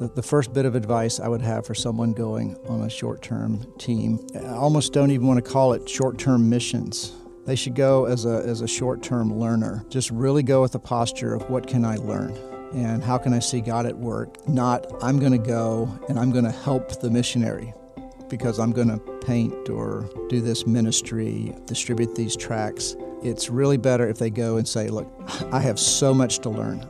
The, 0.00 0.22
first 0.22 0.54
bit 0.54 0.64
of 0.64 0.74
advice 0.74 1.20
I 1.20 1.28
would 1.28 1.42
have 1.42 1.66
for 1.66 1.74
someone 1.74 2.14
going 2.14 2.56
on 2.66 2.80
a 2.80 2.88
short 2.88 3.20
term 3.20 3.70
team, 3.76 4.26
I 4.34 4.54
almost 4.54 4.94
don't 4.94 5.10
even 5.10 5.26
want 5.26 5.44
to 5.44 5.50
call 5.50 5.74
it 5.74 5.86
short 5.86 6.16
term 6.16 6.48
missions. 6.48 7.12
They 7.44 7.54
should 7.54 7.74
go 7.74 8.06
as 8.06 8.24
a, 8.24 8.42
as 8.46 8.62
a 8.62 8.66
short 8.66 9.02
term 9.02 9.38
learner. 9.38 9.84
Just 9.90 10.10
really 10.10 10.42
go 10.42 10.62
with 10.62 10.72
the 10.72 10.78
posture 10.78 11.34
of 11.34 11.50
what 11.50 11.66
can 11.66 11.84
I 11.84 11.96
learn? 11.96 12.34
And 12.72 13.04
how 13.04 13.18
can 13.18 13.34
I 13.34 13.40
see 13.40 13.60
God 13.60 13.84
at 13.84 13.94
work? 13.94 14.48
Not, 14.48 14.86
I'm 15.02 15.18
going 15.18 15.32
to 15.32 15.38
go 15.38 15.94
and 16.08 16.18
I'm 16.18 16.30
going 16.30 16.46
to 16.46 16.50
help 16.50 17.00
the 17.00 17.10
missionary 17.10 17.74
because 18.30 18.58
I'm 18.58 18.72
going 18.72 18.88
to 18.88 18.98
paint 19.26 19.68
or 19.68 20.08
do 20.30 20.40
this 20.40 20.66
ministry, 20.66 21.54
distribute 21.66 22.14
these 22.14 22.36
tracts. 22.36 22.96
It's 23.22 23.50
really 23.50 23.76
better 23.76 24.08
if 24.08 24.18
they 24.18 24.30
go 24.30 24.56
and 24.56 24.66
say, 24.66 24.88
Look, 24.88 25.12
I 25.52 25.60
have 25.60 25.78
so 25.78 26.14
much 26.14 26.38
to 26.38 26.48
learn. 26.48 26.88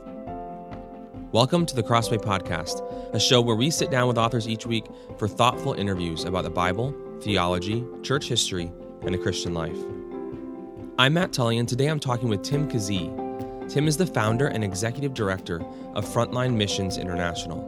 Welcome 1.33 1.65
to 1.67 1.75
the 1.77 1.81
Crossway 1.81 2.17
Podcast, 2.17 2.83
a 3.15 3.19
show 3.19 3.39
where 3.39 3.55
we 3.55 3.69
sit 3.69 3.89
down 3.89 4.09
with 4.09 4.17
authors 4.17 4.49
each 4.49 4.65
week 4.65 4.83
for 5.17 5.29
thoughtful 5.29 5.71
interviews 5.71 6.25
about 6.25 6.43
the 6.43 6.49
Bible, 6.49 6.93
theology, 7.21 7.85
church 8.03 8.27
history, 8.27 8.69
and 9.03 9.13
the 9.13 9.17
Christian 9.17 9.53
life. 9.53 9.77
I'm 10.99 11.13
Matt 11.13 11.31
Tully, 11.31 11.57
and 11.57 11.69
today 11.69 11.87
I'm 11.87 12.01
talking 12.01 12.27
with 12.27 12.43
Tim 12.43 12.69
Keesee. 12.69 13.69
Tim 13.69 13.87
is 13.87 13.95
the 13.95 14.05
founder 14.05 14.47
and 14.47 14.61
executive 14.61 15.13
director 15.13 15.61
of 15.93 16.03
Frontline 16.03 16.53
Missions 16.53 16.97
International. 16.97 17.63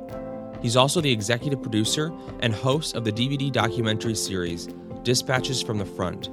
He's 0.62 0.76
also 0.76 1.00
the 1.00 1.14
executive 1.14 1.62
producer 1.62 2.12
and 2.42 2.54
host 2.54 2.98
of 2.98 3.06
the 3.06 3.14
DVD 3.14 3.50
documentary 3.50 4.16
series 4.16 4.68
Dispatches 5.04 5.62
from 5.62 5.78
the 5.78 5.86
Front, 5.86 6.32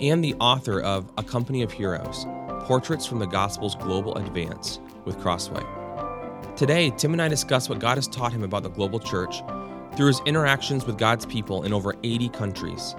and 0.00 0.24
the 0.24 0.34
author 0.40 0.80
of 0.80 1.12
A 1.16 1.22
Company 1.22 1.62
of 1.62 1.70
Heroes 1.70 2.26
Portraits 2.64 3.06
from 3.06 3.20
the 3.20 3.26
Gospel's 3.26 3.76
Global 3.76 4.16
Advance 4.16 4.80
with 5.04 5.16
Crossway. 5.20 5.62
Today, 6.56 6.90
Tim 6.90 7.14
and 7.14 7.22
I 7.22 7.28
discuss 7.28 7.70
what 7.70 7.78
God 7.78 7.96
has 7.96 8.06
taught 8.06 8.32
him 8.32 8.42
about 8.42 8.62
the 8.62 8.68
global 8.68 9.00
church 9.00 9.42
through 9.96 10.08
his 10.08 10.20
interactions 10.26 10.84
with 10.84 10.98
God's 10.98 11.24
people 11.24 11.62
in 11.62 11.72
over 11.72 11.94
80 12.02 12.28
countries. 12.28 12.94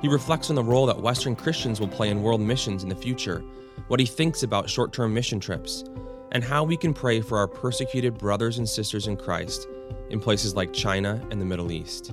He 0.00 0.06
reflects 0.06 0.48
on 0.48 0.54
the 0.54 0.62
role 0.62 0.86
that 0.86 1.00
Western 1.00 1.34
Christians 1.34 1.80
will 1.80 1.88
play 1.88 2.08
in 2.10 2.22
world 2.22 2.40
missions 2.40 2.84
in 2.84 2.88
the 2.88 2.94
future, 2.94 3.40
what 3.88 3.98
he 3.98 4.06
thinks 4.06 4.44
about 4.44 4.70
short 4.70 4.92
term 4.92 5.12
mission 5.12 5.40
trips, 5.40 5.82
and 6.30 6.44
how 6.44 6.62
we 6.62 6.76
can 6.76 6.94
pray 6.94 7.20
for 7.20 7.36
our 7.36 7.48
persecuted 7.48 8.16
brothers 8.16 8.58
and 8.58 8.68
sisters 8.68 9.08
in 9.08 9.16
Christ 9.16 9.66
in 10.10 10.20
places 10.20 10.54
like 10.54 10.72
China 10.72 11.20
and 11.32 11.40
the 11.40 11.44
Middle 11.44 11.72
East. 11.72 12.12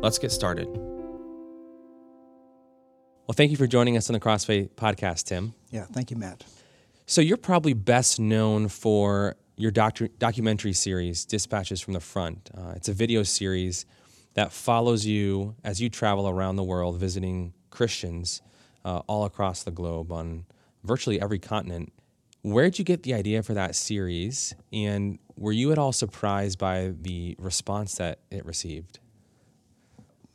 Let's 0.00 0.18
get 0.18 0.32
started. 0.32 0.68
Well, 3.26 3.34
thank 3.34 3.50
you 3.50 3.58
for 3.58 3.66
joining 3.66 3.98
us 3.98 4.08
on 4.08 4.14
the 4.14 4.20
Crossway 4.20 4.66
podcast, 4.66 5.24
Tim. 5.24 5.52
Yeah, 5.70 5.84
thank 5.92 6.10
you, 6.10 6.16
Matt. 6.16 6.42
So, 7.06 7.20
you're 7.20 7.36
probably 7.36 7.74
best 7.74 8.18
known 8.18 8.68
for 8.68 9.36
your 9.56 9.70
docu- 9.70 10.10
documentary 10.18 10.72
series, 10.72 11.24
Dispatches 11.24 11.80
from 11.80 11.94
the 11.94 12.00
Front. 12.00 12.50
Uh, 12.56 12.72
it's 12.76 12.88
a 12.88 12.92
video 12.92 13.22
series 13.22 13.86
that 14.34 14.52
follows 14.52 15.06
you 15.06 15.54
as 15.62 15.80
you 15.80 15.88
travel 15.88 16.28
around 16.28 16.56
the 16.56 16.64
world 16.64 16.98
visiting 16.98 17.52
Christians 17.70 18.42
uh, 18.84 18.98
all 19.06 19.24
across 19.24 19.62
the 19.62 19.70
globe 19.70 20.10
on 20.10 20.44
virtually 20.82 21.20
every 21.20 21.38
continent. 21.38 21.92
Where 22.42 22.64
did 22.64 22.78
you 22.78 22.84
get 22.84 23.04
the 23.04 23.14
idea 23.14 23.42
for 23.42 23.54
that 23.54 23.74
series? 23.74 24.54
And 24.72 25.18
were 25.36 25.52
you 25.52 25.72
at 25.72 25.78
all 25.78 25.92
surprised 25.92 26.58
by 26.58 26.92
the 27.00 27.36
response 27.38 27.94
that 27.96 28.18
it 28.30 28.44
received? 28.44 28.98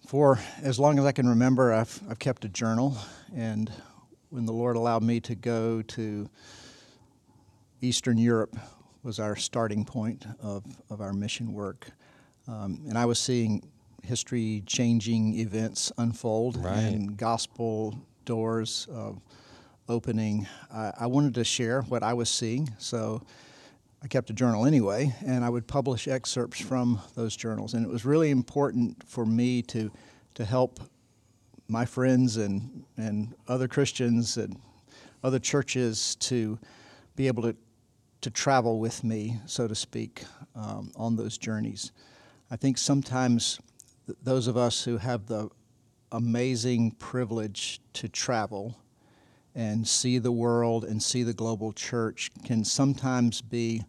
For 0.08 0.40
as 0.64 0.80
long 0.80 0.98
as 0.98 1.06
I 1.06 1.12
can 1.12 1.28
remember, 1.28 1.72
I've, 1.72 2.02
I've 2.10 2.18
kept 2.18 2.46
a 2.46 2.50
journal. 2.50 2.98
And 3.36 3.72
when 4.30 4.46
the 4.46 4.54
Lord 4.54 4.76
allowed 4.76 5.04
me 5.04 5.20
to 5.20 5.36
go 5.36 5.84
to 5.84 6.30
Eastern 7.82 8.18
Europe 8.18 8.58
was 9.04 9.20
our 9.20 9.36
starting 9.36 9.86
point 9.86 10.26
of, 10.42 10.64
of 10.90 11.02
our 11.02 11.14
mission 11.14 11.54
work. 11.54 11.90
Um, 12.48 12.82
and 12.88 12.98
I 12.98 13.06
was 13.06 13.20
seeing 13.20 13.64
history 14.04 14.64
changing 14.66 15.40
events 15.40 15.92
unfold 15.98 16.58
right. 16.58 16.78
and 16.78 17.16
gospel 17.16 17.96
doors 18.26 18.88
uh, 18.94 19.12
opening. 19.88 20.48
I, 20.74 20.92
I 21.02 21.08
wanted 21.08 21.34
to 21.36 21.44
share 21.44 21.82
what 21.84 22.04
I 22.04 22.14
was 22.14 22.30
seeing, 22.30 22.70
so 22.78 23.22
I 24.04 24.08
kept 24.08 24.30
a 24.30 24.34
journal 24.34 24.66
anyway, 24.66 25.14
and 25.26 25.44
I 25.44 25.50
would 25.50 25.68
publish 25.68 26.08
excerpts 26.08 26.60
from 26.60 27.00
those 27.16 27.36
journals. 27.36 27.74
And 27.74 27.86
it 27.86 27.90
was 27.90 28.06
really 28.06 28.30
important 28.30 29.04
for 29.08 29.26
me 29.26 29.62
to, 29.64 29.92
to 30.36 30.46
help 30.46 30.80
my 31.68 31.86
friends 31.86 32.38
and, 32.38 32.84
and 32.98 33.36
other 33.48 33.68
Christians 33.68 34.38
and 34.38 34.58
other 35.24 35.40
churches 35.40 36.16
to 36.16 36.58
be 37.16 37.28
able 37.28 37.44
to 37.44 37.56
to 38.22 38.30
travel 38.30 38.80
with 38.80 39.04
me, 39.04 39.40
so 39.46 39.68
to 39.68 39.76
speak, 39.76 40.24
um, 40.56 40.92
on 40.96 41.16
those 41.16 41.38
journeys. 41.38 41.92
I 42.52 42.56
think 42.56 42.78
sometimes 42.78 43.60
th- 44.06 44.18
those 44.24 44.48
of 44.48 44.58
us 44.58 44.84
who 44.84 44.98
have 44.98 45.28
the 45.28 45.50
amazing 46.12 46.92
privilege 46.92 47.80
to 47.94 48.10
travel 48.10 48.78
and 49.56 49.88
see 49.88 50.18
the 50.18 50.32
world 50.32 50.84
and 50.84 51.02
see 51.02 51.24
the 51.24 51.34
global 51.34 51.72
church 51.72 52.32
can 52.46 52.64
sometimes 52.64 53.42
be 53.42 53.84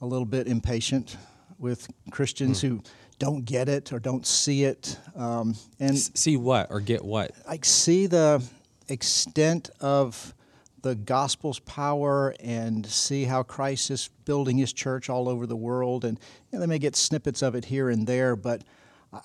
a 0.00 0.06
little 0.06 0.26
bit 0.26 0.46
impatient 0.46 1.16
with 1.58 1.88
Christians 2.10 2.58
mm. 2.58 2.68
who 2.68 2.82
don't 3.18 3.44
get 3.44 3.68
it 3.68 3.92
or 3.92 4.00
don't 4.00 4.26
see 4.26 4.64
it. 4.64 4.98
Um, 5.14 5.54
and 5.78 5.96
see 5.96 6.36
what 6.36 6.68
or 6.70 6.80
get 6.80 7.04
what? 7.04 7.30
I 7.48 7.58
see 7.62 8.06
the 8.06 8.42
extent 8.88 9.70
of 9.80 10.34
the 10.82 10.94
gospel's 10.94 11.60
power 11.60 12.34
and 12.40 12.84
see 12.84 13.24
how 13.24 13.42
Christ 13.42 13.90
is 13.90 14.10
building 14.24 14.58
his 14.58 14.72
church 14.72 15.08
all 15.08 15.28
over 15.28 15.46
the 15.46 15.56
world. 15.56 16.04
And 16.04 16.18
you 16.50 16.58
know, 16.58 16.60
they 16.60 16.66
may 16.66 16.78
get 16.78 16.96
snippets 16.96 17.42
of 17.42 17.54
it 17.54 17.64
here 17.64 17.88
and 17.88 18.06
there, 18.06 18.36
but 18.36 18.62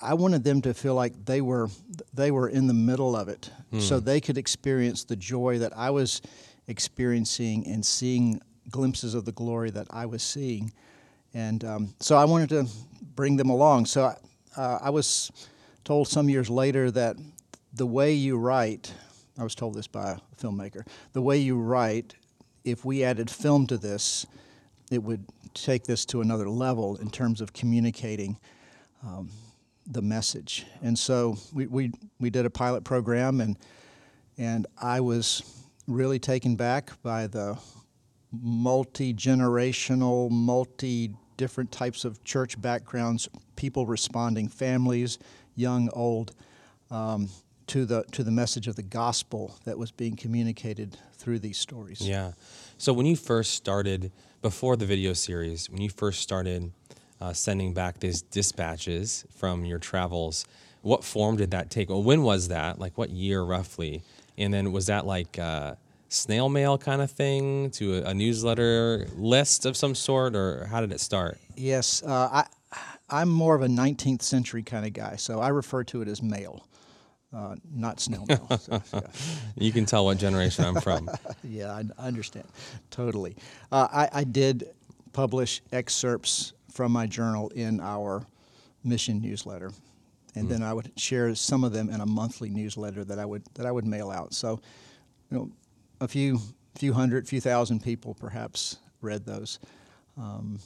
I 0.01 0.13
wanted 0.13 0.43
them 0.43 0.61
to 0.61 0.73
feel 0.73 0.95
like 0.95 1.25
they 1.25 1.41
were 1.41 1.69
they 2.13 2.31
were 2.31 2.49
in 2.49 2.67
the 2.67 2.73
middle 2.73 3.15
of 3.15 3.29
it, 3.29 3.49
mm. 3.71 3.81
so 3.81 3.99
they 3.99 4.19
could 4.19 4.37
experience 4.37 5.03
the 5.05 5.15
joy 5.15 5.59
that 5.59 5.75
I 5.77 5.89
was 5.91 6.21
experiencing 6.67 7.65
and 7.67 7.85
seeing 7.85 8.41
glimpses 8.69 9.13
of 9.13 9.23
the 9.23 9.31
glory 9.31 9.69
that 9.71 9.87
I 9.89 10.05
was 10.05 10.23
seeing. 10.23 10.73
And 11.33 11.63
um, 11.63 11.95
so 11.99 12.17
I 12.17 12.25
wanted 12.25 12.49
to 12.49 12.67
bring 13.15 13.37
them 13.37 13.49
along. 13.49 13.85
So 13.85 14.13
uh, 14.57 14.79
I 14.81 14.89
was 14.89 15.31
told 15.85 16.09
some 16.09 16.27
years 16.27 16.49
later 16.49 16.91
that 16.91 17.15
the 17.73 17.85
way 17.85 18.11
you 18.11 18.37
write 18.37 18.93
I 19.37 19.43
was 19.43 19.55
told 19.55 19.75
this 19.75 19.87
by 19.87 20.11
a 20.11 20.17
filmmaker. 20.41 20.85
The 21.13 21.21
way 21.21 21.37
you 21.37 21.57
write, 21.57 22.15
if 22.63 22.83
we 22.83 23.03
added 23.03 23.29
film 23.29 23.67
to 23.67 23.77
this, 23.77 24.25
it 24.91 25.03
would 25.03 25.25
take 25.53 25.83
this 25.83 26.05
to 26.05 26.21
another 26.21 26.49
level 26.49 26.95
in 26.97 27.09
terms 27.09 27.41
of 27.41 27.53
communicating 27.53 28.37
um, 29.03 29.29
the 29.85 30.01
message. 30.01 30.65
And 30.81 30.97
so 30.97 31.37
we, 31.53 31.67
we, 31.67 31.91
we 32.19 32.29
did 32.29 32.45
a 32.45 32.49
pilot 32.49 32.83
program, 32.83 33.41
and, 33.41 33.57
and 34.37 34.67
I 34.81 35.01
was 35.01 35.43
really 35.87 36.19
taken 36.19 36.55
back 36.55 36.91
by 37.03 37.27
the 37.27 37.57
multi 38.31 39.13
generational, 39.13 40.29
multi 40.29 41.15
different 41.37 41.71
types 41.71 42.03
of 42.03 42.23
church 42.23 42.59
backgrounds, 42.59 43.29
people 43.55 43.85
responding, 43.85 44.47
families, 44.47 45.19
young, 45.55 45.89
old. 45.93 46.33
Um, 46.89 47.29
to 47.67 47.85
the 47.85 48.03
to 48.11 48.23
the 48.23 48.31
message 48.31 48.67
of 48.67 48.75
the 48.75 48.83
gospel 48.83 49.57
that 49.65 49.77
was 49.77 49.91
being 49.91 50.15
communicated 50.15 50.97
through 51.13 51.39
these 51.39 51.57
stories. 51.57 52.01
Yeah. 52.01 52.33
So 52.77 52.93
when 52.93 53.05
you 53.05 53.15
first 53.15 53.53
started 53.53 54.11
before 54.41 54.75
the 54.75 54.85
video 54.85 55.13
series, 55.13 55.69
when 55.69 55.81
you 55.81 55.89
first 55.89 56.21
started 56.21 56.71
uh, 57.19 57.33
sending 57.33 57.73
back 57.73 57.99
these 57.99 58.21
dispatches 58.21 59.25
from 59.35 59.65
your 59.65 59.79
travels, 59.79 60.45
what 60.81 61.03
form 61.03 61.37
did 61.37 61.51
that 61.51 61.69
take? 61.69 61.89
Well, 61.89 62.03
when 62.03 62.23
was 62.23 62.47
that? 62.47 62.79
Like 62.79 62.97
what 62.97 63.09
year 63.09 63.41
roughly? 63.41 64.03
And 64.37 64.53
then 64.53 64.71
was 64.71 64.85
that 64.85 65.05
like 65.05 65.37
uh, 65.39 65.75
snail 66.09 66.47
mail 66.49 66.77
kind 66.77 67.01
of 67.01 67.11
thing 67.11 67.71
to 67.71 67.97
a, 67.97 68.11
a, 68.11 68.13
newsletter 68.13 69.07
list 69.15 69.65
of 69.65 69.75
some 69.75 69.95
sort, 69.95 70.35
or 70.35 70.65
how 70.67 70.79
did 70.79 70.91
it 70.91 71.01
start? 71.01 71.39
Yes, 71.55 72.03
uh, 72.03 72.29
I 72.31 72.45
I'm 73.09 73.29
more 73.29 73.55
of 73.55 73.61
a 73.61 73.67
19th 73.67 74.21
century 74.21 74.63
kind 74.63 74.85
of 74.85 74.93
guy, 74.93 75.15
so 75.15 75.39
I 75.39 75.47
refer 75.49 75.83
to 75.85 76.01
it 76.01 76.07
as 76.07 76.21
mail 76.21 76.67
uh, 77.35 77.55
not 77.73 77.99
snail 77.99 78.25
mail. 78.29 78.47
So, 78.57 78.81
yeah. 78.93 79.01
you 79.55 79.71
can 79.71 79.85
tell 79.85 80.05
what 80.05 80.17
generation 80.17 80.65
I'm 80.65 80.79
from. 80.81 81.09
yeah, 81.43 81.71
I, 81.71 81.83
I, 81.97 82.07
understand 82.07 82.45
totally. 82.89 83.35
Uh, 83.71 83.87
I, 83.91 84.09
I, 84.19 84.23
did 84.23 84.69
publish 85.13 85.61
excerpts 85.71 86.53
from 86.71 86.91
my 86.91 87.05
journal 87.05 87.49
in 87.49 87.79
our 87.81 88.25
mission 88.83 89.21
newsletter, 89.21 89.71
and 90.35 90.45
mm. 90.45 90.49
then 90.49 90.63
I 90.63 90.73
would 90.73 90.91
share 90.97 91.33
some 91.35 91.63
of 91.63 91.73
them 91.73 91.89
in 91.89 92.01
a 92.01 92.05
monthly 92.05 92.49
newsletter 92.49 93.03
that 93.05 93.19
I 93.19 93.25
would 93.25 93.43
that 93.55 93.65
I 93.65 93.71
would 93.71 93.85
mail 93.85 94.09
out. 94.09 94.33
So, 94.33 94.59
you 95.29 95.37
know, 95.37 95.51
a 95.99 96.07
few 96.07 96.39
few 96.75 96.93
hundred, 96.93 97.27
few 97.27 97.41
thousand 97.41 97.83
people 97.83 98.13
perhaps 98.13 98.77
read 99.01 99.25
those. 99.25 99.59
Um, 100.17 100.59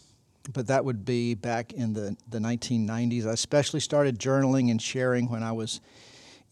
but 0.54 0.68
that 0.68 0.84
would 0.84 1.06
be 1.06 1.36
back 1.36 1.74
in 1.74 1.94
the, 1.94 2.16
the 2.30 2.40
1990s. 2.40 3.28
I 3.28 3.32
especially 3.32 3.80
started 3.80 4.18
journaling 4.18 4.72
and 4.72 4.82
sharing 4.82 5.30
when 5.30 5.44
I 5.44 5.52
was 5.52 5.82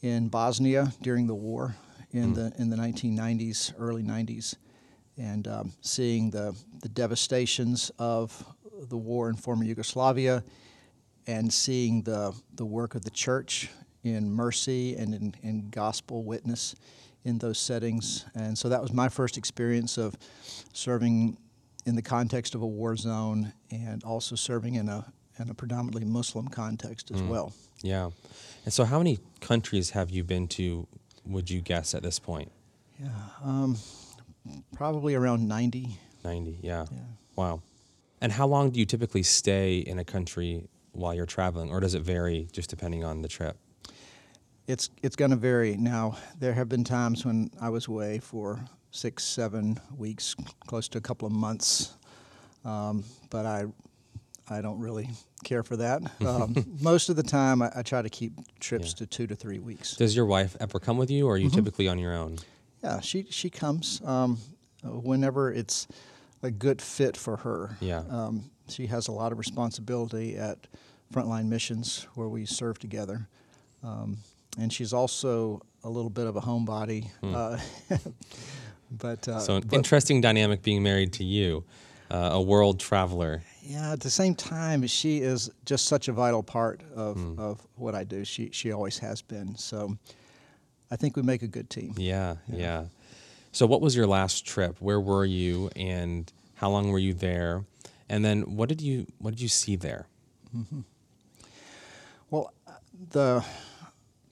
in 0.02 0.30
Bosnia 0.30 0.94
during 1.02 1.28
the 1.28 1.36
war 1.36 1.76
in 2.12 2.34
mm. 2.34 2.36
the 2.36 2.54
in 2.62 2.70
the 2.70 2.78
1990s, 2.78 3.74
early 3.78 4.04
90s, 4.04 4.56
and 5.18 5.48
um, 5.48 5.74
seeing 5.82 6.30
the 6.30 6.56
the 6.82 6.90
devastations 6.90 7.92
of 8.00 8.44
the 8.88 8.98
war 8.98 9.30
in 9.30 9.36
former 9.36 9.64
Yugoslavia 9.64 10.44
and 11.28 11.52
seeing 11.52 12.02
the, 12.04 12.34
the 12.56 12.66
work 12.66 12.96
of 12.96 13.04
the 13.04 13.12
church 13.12 13.70
in 14.04 14.32
mercy 14.32 14.96
and 14.96 15.14
in, 15.14 15.36
in 15.44 15.70
gospel 15.70 16.24
witness 16.24 16.76
in 17.24 17.38
those 17.38 17.60
settings. 17.60 18.26
And 18.34 18.58
so 18.58 18.70
that 18.70 18.82
was 18.82 18.94
my 18.94 19.10
first 19.10 19.38
experience 19.38 19.98
of 19.98 20.16
serving 20.74 21.38
in 21.86 21.96
the 21.96 22.02
context 22.02 22.56
of 22.56 22.62
a 22.62 22.68
war 22.68 22.96
zone 22.96 23.54
and 23.70 24.04
also 24.04 24.36
serving 24.36 24.76
in 24.76 24.90
a, 24.90 25.06
in 25.38 25.50
a 25.50 25.54
predominantly 25.54 26.06
Muslim 26.06 26.48
context 26.48 27.12
as 27.12 27.22
well. 27.22 27.54
Yeah. 27.82 28.10
And 28.66 28.74
so, 28.74 28.86
how 28.86 28.98
many 28.98 29.20
countries 29.42 29.92
have 29.92 30.10
you 30.10 30.24
been 30.24 30.48
to, 30.50 30.88
would 31.26 31.50
you 31.50 31.62
guess, 31.62 31.94
at 31.94 32.04
this 32.04 32.20
point? 32.20 32.52
Yeah, 33.00 33.10
um, 33.44 33.78
probably 34.76 35.16
around 35.16 35.48
90. 35.48 35.98
90, 36.24 36.60
yeah. 36.62 36.86
Yeah. 36.92 36.98
Wow. 37.36 37.62
And 38.22 38.32
how 38.32 38.48
long 38.48 38.72
do 38.72 38.80
you 38.80 38.86
typically 38.86 39.24
stay 39.24 39.78
in 39.78 40.00
a 40.00 40.04
country 40.04 40.68
while 40.92 41.14
you're 41.14 41.26
traveling, 41.26 41.70
or 41.72 41.80
does 41.80 41.94
it 41.94 42.02
vary 42.02 42.50
just 42.52 42.70
depending 42.70 43.04
on 43.04 43.22
the 43.22 43.28
trip? 43.28 43.58
It's 44.68 44.90
it's 45.02 45.16
going 45.16 45.32
to 45.32 45.38
vary. 45.38 45.78
Now 45.78 46.18
there 46.38 46.54
have 46.54 46.70
been 46.70 46.84
times 46.84 47.26
when 47.26 47.50
I 47.62 47.70
was 47.70 47.88
away 47.88 48.20
for 48.20 48.60
six, 48.92 49.24
seven 49.24 49.80
weeks, 49.98 50.36
close 50.68 50.88
to 50.90 50.98
a 50.98 51.02
couple 51.02 51.26
of 51.26 51.32
months, 51.32 51.96
um, 52.66 53.04
but 53.30 53.46
I 53.46 53.66
I 54.50 54.62
don't 54.62 54.80
really 54.80 55.10
care 55.44 55.64
for 55.64 55.78
that. 55.78 56.02
Um, 56.26 56.56
most 56.82 57.10
of 57.10 57.16
the 57.16 57.24
time, 57.24 57.62
I, 57.62 57.72
I 57.76 57.82
try 57.82 58.02
to 58.02 58.10
keep 58.10 58.34
trips 58.60 58.90
Yeah. 58.92 58.96
to 58.98 59.06
two 59.06 59.28
to 59.28 59.36
three 59.36 59.60
weeks. 59.60 59.96
Does 59.96 60.16
your 60.16 60.26
wife 60.26 60.56
ever 60.60 60.80
come 60.80 60.98
with 60.98 61.10
you, 61.10 61.28
or 61.28 61.34
are 61.36 61.38
you 61.38 61.50
typically 61.50 61.88
on 61.88 61.98
your 62.00 62.14
own? 62.14 62.38
Yeah, 62.84 63.00
she 63.02 63.26
she 63.30 63.50
comes 63.50 64.02
um, 64.06 64.38
whenever 64.84 65.52
it's 65.52 65.88
a 66.44 66.52
good 66.52 66.82
fit 66.82 67.18
for 67.18 67.38
her. 67.38 67.78
Yeah. 67.82 68.04
Um, 68.10 68.50
she 68.70 68.86
has 68.88 69.08
a 69.08 69.12
lot 69.12 69.32
of 69.32 69.38
responsibility 69.40 70.38
at 70.38 70.58
Frontline 71.14 71.48
Missions 71.48 72.06
where 72.16 72.30
we 72.30 72.46
serve 72.46 72.78
together, 72.80 73.28
um, 73.84 74.18
and 74.58 74.72
she's 74.72 74.94
also 74.94 75.62
a 75.84 75.90
little 75.90 76.10
bit 76.12 76.28
of 76.28 76.36
a 76.36 76.42
homebody. 76.42 77.10
Uh, 77.24 77.58
but 78.92 79.28
uh. 79.28 79.40
So, 79.40 79.56
an 79.58 79.64
but- 79.68 79.76
interesting 79.76 80.22
dynamic 80.22 80.62
being 80.62 80.84
married 80.84 81.14
to 81.14 81.24
you, 81.24 81.64
uh, 82.12 82.30
a 82.34 82.42
world 82.42 82.80
traveler. 82.80 83.42
Yeah, 83.62 83.92
at 83.94 84.00
the 84.00 84.10
same 84.10 84.36
time, 84.36 84.86
she 84.88 85.20
is 85.20 85.50
just 85.66 85.86
such 85.86 86.08
a 86.08 86.14
vital 86.14 86.44
part 86.44 86.82
of, 86.96 87.18
Hmm. 87.18 87.40
of 87.40 87.66
what 87.76 87.96
I 87.96 88.04
do. 88.04 88.24
She 88.26 88.50
she 88.52 88.72
always 88.72 88.98
has 89.00 89.22
been. 89.22 89.56
So 89.58 89.98
I 90.92 90.96
think 90.96 91.16
we 91.16 91.22
make 91.22 91.42
a 91.44 91.48
good 91.48 91.70
team. 91.70 91.94
Yeah, 91.98 92.36
yeah. 92.48 92.86
So, 93.52 93.66
what 93.66 93.82
was 93.82 93.96
your 93.96 94.08
last 94.08 94.46
trip? 94.46 94.78
Where 94.80 95.00
were 95.02 95.26
you, 95.26 95.70
and 95.76 96.32
how 96.56 96.70
long 96.70 96.92
were 96.92 97.00
you 97.00 97.14
there? 97.14 97.66
And 98.08 98.24
then, 98.26 98.56
what 98.56 98.70
did 98.70 98.82
you 98.82 99.06
what 99.20 99.32
did 99.32 99.42
you 99.42 99.50
see 99.50 99.76
there? 99.76 100.08
Well, 102.30 102.54
uh, 102.68 102.72
the 103.12 103.44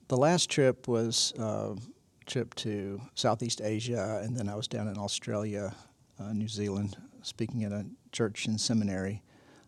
the 0.08 0.16
last 0.16 0.50
trip 0.50 0.88
was 0.88 1.32
uh, 1.38 1.74
trip 2.26 2.54
to 2.56 3.00
Southeast 3.14 3.60
Asia, 3.62 4.20
and 4.22 4.36
then 4.36 4.48
I 4.48 4.54
was 4.54 4.68
down 4.68 4.88
in 4.88 4.98
Australia, 4.98 5.74
uh, 6.20 6.32
New 6.32 6.48
Zealand, 6.48 6.96
speaking 7.22 7.64
at 7.64 7.72
a 7.72 7.84
church 8.12 8.46
and 8.46 8.60
seminary 8.60 9.22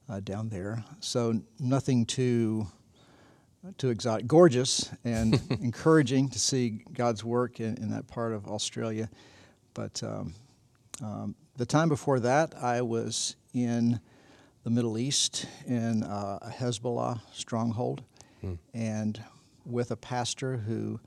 uh, 0.08 0.20
down 0.20 0.48
there. 0.48 0.84
So 1.00 1.40
nothing 1.58 2.06
too 2.06 2.66
too 3.76 3.90
exotic, 3.90 4.26
gorgeous 4.26 4.90
and 5.04 5.38
encouraging 5.60 6.30
to 6.30 6.38
see 6.38 6.82
God's 6.94 7.22
work 7.22 7.60
in, 7.60 7.76
in 7.76 7.90
that 7.90 8.06
part 8.06 8.32
of 8.32 8.46
Australia. 8.46 9.10
But 9.74 10.02
um, 10.02 10.34
um, 11.02 11.34
the 11.56 11.66
time 11.66 11.88
before 11.90 12.20
that, 12.20 12.54
I 12.60 12.80
was 12.82 13.36
in 13.52 14.00
the 14.64 14.70
Middle 14.70 14.98
East 14.98 15.46
in 15.66 16.02
uh, 16.02 16.38
a 16.42 16.50
Hezbollah 16.50 17.20
stronghold, 17.32 18.02
and 18.74 19.22
with 19.66 19.90
a 19.90 19.96
pastor 19.96 20.56
who 20.56 21.00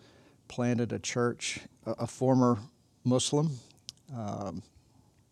planted 0.48 0.92
a 0.94 1.00
church, 1.00 1.60
a, 1.86 1.92
a 1.92 2.08
former 2.08 2.60
Muslim 3.04 3.58
um, 4.16 4.62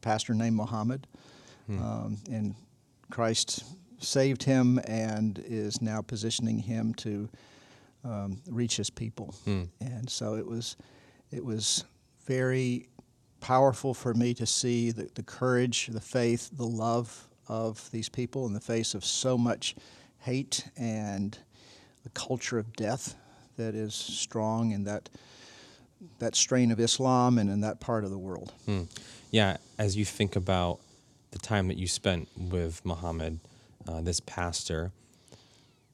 pastor 0.01 0.33
named 0.33 0.55
Muhammad, 0.55 1.07
um, 1.79 2.17
and 2.31 2.55
Christ 3.09 3.63
saved 3.99 4.43
him 4.43 4.79
and 4.85 5.41
is 5.45 5.81
now 5.81 6.01
positioning 6.01 6.59
him 6.59 6.93
to 6.95 7.29
um, 8.03 8.41
reach 8.49 8.77
his 8.77 8.89
people. 8.89 9.35
And 9.79 10.09
so 10.09 10.35
it 10.35 10.45
was, 10.45 10.75
it 11.31 11.45
was 11.45 11.83
very 12.25 12.87
powerful 13.39 13.93
for 13.93 14.13
me 14.13 14.33
to 14.35 14.45
see 14.45 14.91
the, 14.91 15.09
the 15.15 15.23
courage, 15.23 15.87
the 15.87 16.01
faith, 16.01 16.49
the 16.53 16.65
love 16.65 17.27
of 17.47 17.89
these 17.91 18.09
people 18.09 18.47
in 18.47 18.53
the 18.53 18.61
face 18.61 18.93
of 18.93 19.03
so 19.03 19.37
much 19.37 19.75
hate 20.19 20.65
and 20.77 21.37
the 22.03 22.09
culture 22.09 22.57
of 22.57 22.73
death 22.75 23.15
that 23.57 23.75
is 23.75 23.93
strong 23.93 24.71
in 24.71 24.83
that 24.85 25.09
that 26.17 26.35
strain 26.35 26.71
of 26.71 26.79
Islam 26.79 27.37
and 27.37 27.47
in 27.47 27.61
that 27.61 27.79
part 27.79 28.03
of 28.03 28.09
the 28.09 28.17
world. 28.17 28.53
Hmm. 28.65 28.83
Yeah, 29.29 29.57
as 29.77 29.95
you 29.95 30.03
think 30.03 30.35
about 30.35 30.79
the 31.31 31.39
time 31.39 31.67
that 31.67 31.77
you 31.77 31.87
spent 31.87 32.27
with 32.37 32.85
Muhammad, 32.85 33.39
uh, 33.87 34.01
this 34.01 34.19
pastor, 34.19 34.91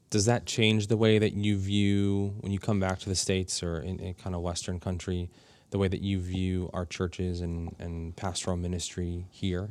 does 0.09 0.25
that 0.25 0.45
change 0.45 0.87
the 0.87 0.97
way 0.97 1.19
that 1.19 1.33
you 1.33 1.57
view 1.57 2.33
when 2.39 2.51
you 2.51 2.59
come 2.59 2.79
back 2.79 2.99
to 2.99 3.09
the 3.09 3.15
states 3.15 3.61
or 3.61 3.79
in, 3.79 3.99
in 3.99 4.13
kind 4.13 4.35
of 4.35 4.41
Western 4.41 4.79
country, 4.79 5.29
the 5.69 5.77
way 5.77 5.87
that 5.87 6.01
you 6.01 6.19
view 6.19 6.69
our 6.73 6.85
churches 6.85 7.41
and, 7.41 7.75
and 7.79 8.15
pastoral 8.15 8.57
ministry 8.57 9.25
here? 9.31 9.69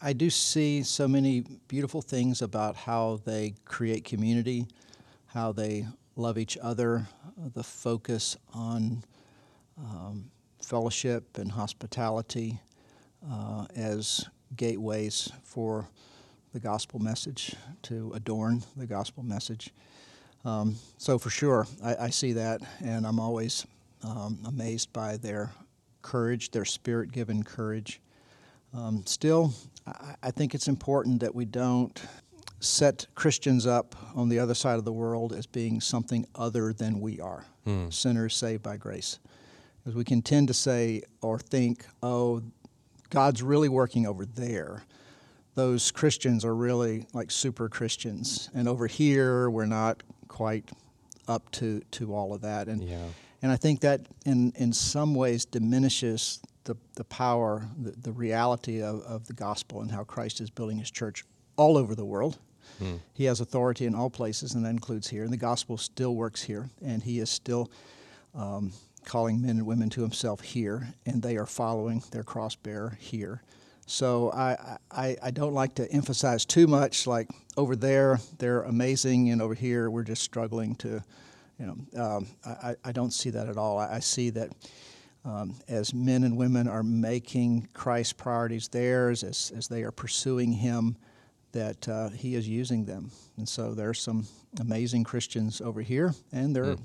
I 0.00 0.12
do 0.12 0.30
see 0.30 0.82
so 0.82 1.08
many 1.08 1.44
beautiful 1.66 2.02
things 2.02 2.42
about 2.42 2.76
how 2.76 3.20
they 3.24 3.54
create 3.64 4.04
community, 4.04 4.66
how 5.26 5.52
they 5.52 5.86
love 6.14 6.38
each 6.38 6.58
other, 6.60 7.06
the 7.54 7.64
focus 7.64 8.36
on 8.52 9.02
um, 9.78 10.30
fellowship 10.62 11.38
and 11.38 11.50
hospitality 11.50 12.60
uh, 13.30 13.66
as 13.74 14.26
gateways 14.56 15.30
for 15.42 15.88
the 16.52 16.60
gospel 16.60 16.98
message, 16.98 17.54
to 17.82 18.12
adorn 18.14 18.62
the 18.76 18.86
gospel 18.86 19.22
message. 19.22 19.70
Um, 20.44 20.76
so, 20.96 21.18
for 21.18 21.30
sure, 21.30 21.66
I, 21.82 21.96
I 21.96 22.10
see 22.10 22.32
that, 22.32 22.60
and 22.82 23.06
I'm 23.06 23.20
always 23.20 23.66
um, 24.02 24.38
amazed 24.46 24.92
by 24.92 25.16
their 25.16 25.50
courage, 26.02 26.50
their 26.50 26.64
spirit 26.64 27.12
given 27.12 27.42
courage. 27.42 28.00
Um, 28.72 29.02
still, 29.06 29.52
I, 29.86 30.14
I 30.22 30.30
think 30.30 30.54
it's 30.54 30.68
important 30.68 31.20
that 31.20 31.34
we 31.34 31.44
don't 31.44 32.00
set 32.60 33.06
Christians 33.14 33.66
up 33.66 33.94
on 34.14 34.28
the 34.28 34.38
other 34.38 34.54
side 34.54 34.78
of 34.78 34.84
the 34.84 34.92
world 34.92 35.32
as 35.32 35.46
being 35.46 35.80
something 35.80 36.26
other 36.34 36.72
than 36.72 37.00
we 37.00 37.20
are 37.20 37.44
sinners 37.90 38.34
saved 38.34 38.62
by 38.62 38.76
grace. 38.76 39.18
Because 39.78 39.94
we 39.94 40.04
can 40.04 40.22
tend 40.22 40.48
to 40.48 40.54
say 40.54 41.02
or 41.20 41.38
think, 41.38 41.84
oh, 42.02 42.42
God's 43.10 43.42
really 43.42 43.68
working 43.68 44.06
over 44.06 44.24
there. 44.24 44.84
Those 45.54 45.90
Christians 45.90 46.44
are 46.44 46.54
really 46.54 47.06
like 47.12 47.30
super 47.30 47.68
Christians. 47.68 48.48
And 48.54 48.68
over 48.68 48.86
here, 48.86 49.50
we're 49.50 49.66
not 49.66 50.02
quite 50.28 50.70
up 51.26 51.50
to, 51.52 51.80
to 51.92 52.14
all 52.14 52.32
of 52.34 52.42
that. 52.42 52.68
And, 52.68 52.82
Yeah. 52.82 53.06
and 53.42 53.50
I 53.50 53.56
think 53.56 53.80
that 53.80 54.02
in, 54.24 54.52
in 54.56 54.72
some 54.72 55.14
ways 55.14 55.44
diminishes 55.44 56.40
the, 56.64 56.76
the 56.94 57.04
power, 57.04 57.66
the, 57.78 57.90
the 57.92 58.12
reality 58.12 58.82
of, 58.82 59.00
of 59.02 59.26
the 59.26 59.32
gospel 59.32 59.80
and 59.80 59.90
how 59.90 60.04
Christ 60.04 60.40
is 60.40 60.50
building 60.50 60.78
his 60.78 60.90
church 60.90 61.24
all 61.56 61.76
over 61.76 61.94
the 61.94 62.04
world. 62.04 62.38
He 63.14 63.24
has 63.24 63.40
authority 63.40 63.86
in 63.86 63.94
all 63.94 64.10
places, 64.10 64.54
and 64.54 64.64
that 64.64 64.70
includes 64.70 65.08
here. 65.08 65.24
And 65.24 65.32
the 65.32 65.36
gospel 65.38 65.76
still 65.78 66.14
works 66.14 66.42
here, 66.42 66.68
and 66.84 67.02
he 67.02 67.18
is 67.18 67.28
still 67.30 67.70
um, 68.34 68.72
calling 69.08 69.40
men 69.40 69.56
and 69.56 69.66
women 69.66 69.90
to 69.90 70.02
himself 70.02 70.40
here, 70.42 70.94
and 71.06 71.22
they 71.22 71.36
are 71.36 71.46
following 71.46 72.02
their 72.12 72.22
cross 72.22 72.54
bearer 72.54 72.96
here. 73.00 73.42
So 73.86 74.30
I, 74.32 74.76
I, 74.90 75.16
I 75.22 75.30
don't 75.30 75.54
like 75.54 75.74
to 75.76 75.90
emphasize 75.90 76.44
too 76.44 76.66
much, 76.66 77.06
like 77.06 77.28
over 77.56 77.74
there 77.74 78.20
they're 78.38 78.62
amazing, 78.62 79.30
and 79.30 79.40
over 79.40 79.54
here 79.54 79.90
we're 79.90 80.04
just 80.04 80.22
struggling 80.22 80.74
to, 80.76 81.02
you 81.58 81.66
know, 81.66 82.02
um, 82.04 82.26
I, 82.44 82.76
I 82.84 82.92
don't 82.92 83.12
see 83.12 83.30
that 83.30 83.48
at 83.48 83.56
all. 83.56 83.78
I, 83.78 83.94
I 83.94 84.00
see 84.00 84.28
that 84.30 84.52
um, 85.24 85.54
as 85.68 85.94
men 85.94 86.22
and 86.24 86.36
women 86.36 86.68
are 86.68 86.82
making 86.82 87.68
Christ's 87.72 88.12
priorities 88.12 88.68
theirs, 88.68 89.24
as, 89.24 89.52
as 89.56 89.68
they 89.68 89.82
are 89.82 89.90
pursuing 89.90 90.52
Him, 90.52 90.96
that 91.52 91.88
uh, 91.88 92.10
He 92.10 92.34
is 92.34 92.46
using 92.46 92.84
them. 92.84 93.10
And 93.38 93.48
so 93.48 93.74
there 93.74 93.88
are 93.88 93.94
some 93.94 94.26
amazing 94.60 95.04
Christians 95.04 95.62
over 95.62 95.80
here, 95.80 96.14
and 96.30 96.54
there 96.54 96.64
are 96.64 96.76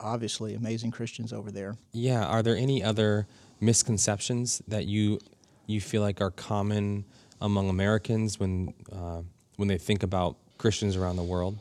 obviously 0.00 0.54
amazing 0.54 0.90
Christians 0.90 1.32
over 1.32 1.50
there. 1.50 1.74
Yeah. 1.92 2.24
Are 2.24 2.42
there 2.42 2.56
any 2.56 2.82
other 2.82 3.26
misconceptions 3.60 4.62
that 4.68 4.86
you 4.86 5.18
you 5.66 5.80
feel 5.80 6.02
like 6.02 6.20
are 6.20 6.30
common 6.30 7.04
among 7.40 7.68
Americans 7.68 8.38
when 8.38 8.74
uh, 8.92 9.22
when 9.56 9.68
they 9.68 9.78
think 9.78 10.02
about 10.02 10.36
Christians 10.58 10.96
around 10.96 11.16
the 11.16 11.22
world? 11.22 11.58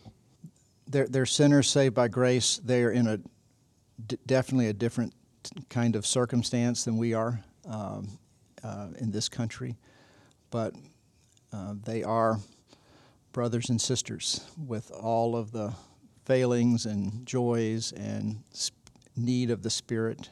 They're, 0.87 1.07
they're 1.07 1.25
sinners 1.25 1.69
saved 1.69 1.95
by 1.95 2.07
grace. 2.09 2.59
They 2.63 2.83
are 2.83 2.91
in 2.91 3.07
a 3.07 3.17
d- 4.05 4.17
definitely 4.25 4.67
a 4.67 4.73
different 4.73 5.13
kind 5.69 5.95
of 5.95 6.05
circumstance 6.05 6.83
than 6.83 6.97
we 6.97 7.13
are 7.13 7.43
um, 7.65 8.07
uh, 8.63 8.87
in 8.99 9.11
this 9.11 9.29
country. 9.29 9.75
But 10.51 10.73
Uh, 11.53 11.75
they 11.85 12.03
are 12.03 12.39
brothers 13.31 13.69
and 13.69 13.79
sisters 13.79 14.41
with 14.57 14.89
all 14.91 15.35
of 15.35 15.51
the 15.51 15.71
failings 16.25 16.85
and 16.85 17.25
joys 17.25 17.91
and 17.93 18.43
need 19.15 19.51
of 19.51 19.63
the 19.63 19.69
Spirit. 19.69 20.29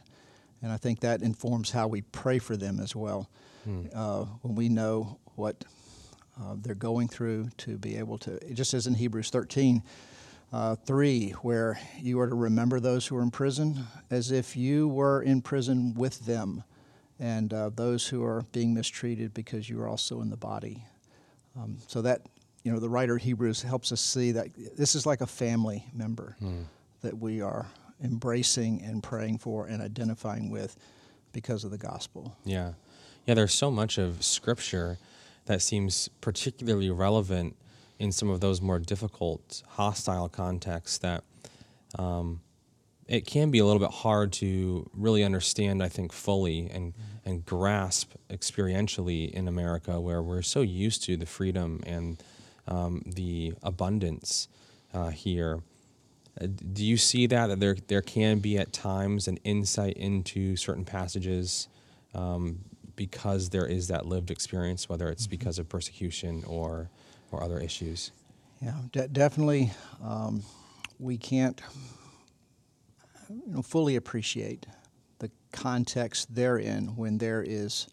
And 0.61 0.71
I 0.71 0.77
think 0.77 0.99
that 1.01 1.21
informs 1.21 1.71
how 1.71 1.87
we 1.87 2.01
pray 2.01 2.39
for 2.39 2.55
them 2.55 2.79
as 2.79 2.95
well. 2.95 3.29
Hmm. 3.63 3.85
Uh, 3.93 4.25
when 4.41 4.55
we 4.55 4.69
know 4.69 5.19
what 5.35 5.63
uh, 6.39 6.55
they're 6.57 6.75
going 6.75 7.07
through, 7.07 7.49
to 7.57 7.77
be 7.77 7.97
able 7.97 8.17
to, 8.19 8.33
it 8.35 8.53
just 8.53 8.73
as 8.73 8.87
in 8.87 8.95
Hebrews 8.95 9.29
13, 9.29 9.83
uh, 10.53 10.75
3, 10.75 11.31
where 11.41 11.79
you 11.99 12.19
are 12.19 12.27
to 12.27 12.35
remember 12.35 12.79
those 12.79 13.07
who 13.07 13.15
are 13.15 13.21
in 13.21 13.31
prison 13.31 13.85
as 14.09 14.31
if 14.31 14.55
you 14.55 14.87
were 14.87 15.21
in 15.21 15.41
prison 15.41 15.93
with 15.93 16.25
them, 16.25 16.63
and 17.19 17.53
uh, 17.53 17.69
those 17.69 18.07
who 18.07 18.23
are 18.23 18.43
being 18.51 18.73
mistreated 18.73 19.33
because 19.33 19.69
you 19.69 19.79
are 19.79 19.87
also 19.87 20.21
in 20.21 20.29
the 20.29 20.37
body. 20.37 20.83
Um, 21.55 21.77
so 21.87 22.01
that 22.01 22.21
you 22.63 22.71
know, 22.71 22.79
the 22.79 22.89
writer 22.89 23.15
of 23.15 23.21
Hebrews 23.21 23.61
helps 23.61 23.91
us 23.91 24.01
see 24.01 24.31
that 24.33 24.47
this 24.77 24.95
is 24.95 25.05
like 25.05 25.21
a 25.21 25.27
family 25.27 25.85
member 25.93 26.35
hmm. 26.39 26.61
that 27.01 27.17
we 27.17 27.41
are 27.41 27.67
embracing 28.03 28.81
and 28.83 29.01
praying 29.01 29.37
for 29.37 29.67
and 29.67 29.81
identifying 29.81 30.49
with 30.49 30.75
because 31.31 31.63
of 31.63 31.71
the 31.71 31.77
gospel. 31.77 32.35
Yeah. 32.43 32.73
Yeah, 33.25 33.35
there's 33.35 33.53
so 33.53 33.69
much 33.69 33.97
of 33.97 34.23
scripture 34.23 34.97
that 35.45 35.61
seems 35.61 36.09
particularly 36.21 36.89
relevant 36.89 37.55
in 37.99 38.11
some 38.11 38.29
of 38.29 38.41
those 38.41 38.61
more 38.61 38.79
difficult, 38.79 39.61
hostile 39.69 40.27
contexts 40.27 40.97
that 40.99 41.23
um, 41.99 42.41
it 43.07 43.27
can 43.27 43.51
be 43.51 43.59
a 43.59 43.65
little 43.65 43.79
bit 43.79 43.91
hard 43.91 44.31
to 44.31 44.89
really 44.93 45.23
understand, 45.23 45.83
I 45.83 45.89
think, 45.89 46.11
fully 46.11 46.69
and, 46.71 46.93
mm-hmm. 46.93 47.29
and 47.29 47.45
grasp 47.45 48.13
experientially 48.29 49.29
in 49.31 49.47
America, 49.47 49.99
where 49.99 50.21
we're 50.21 50.41
so 50.41 50.61
used 50.61 51.03
to 51.03 51.17
the 51.17 51.25
freedom 51.25 51.81
and 51.85 52.21
um, 52.67 53.01
the 53.05 53.53
abundance 53.63 54.47
uh, 54.93 55.09
here. 55.09 55.59
Uh, 56.39 56.47
do 56.73 56.85
you 56.85 56.97
see 56.97 57.27
that 57.27 57.47
that 57.47 57.59
there 57.59 57.75
there 57.87 58.01
can 58.01 58.39
be 58.39 58.57
at 58.57 58.71
times 58.71 59.27
an 59.27 59.37
insight 59.43 59.97
into 59.97 60.55
certain 60.55 60.85
passages 60.85 61.67
um, 62.13 62.59
because 62.95 63.49
there 63.49 63.65
is 63.65 63.87
that 63.87 64.05
lived 64.05 64.31
experience, 64.31 64.87
whether 64.87 65.09
it's 65.09 65.23
mm-hmm. 65.23 65.31
because 65.31 65.59
of 65.59 65.67
persecution 65.67 66.43
or 66.47 66.89
or 67.31 67.43
other 67.43 67.59
issues? 67.59 68.11
Yeah, 68.61 68.75
de- 68.91 69.07
definitely. 69.07 69.71
Um, 70.03 70.43
we 70.99 71.17
can't 71.17 71.59
you 73.29 73.41
know, 73.47 73.61
fully 73.61 73.95
appreciate 73.95 74.65
the 75.19 75.31
context 75.51 76.33
therein 76.33 76.95
when 76.95 77.17
there 77.17 77.43
is 77.45 77.87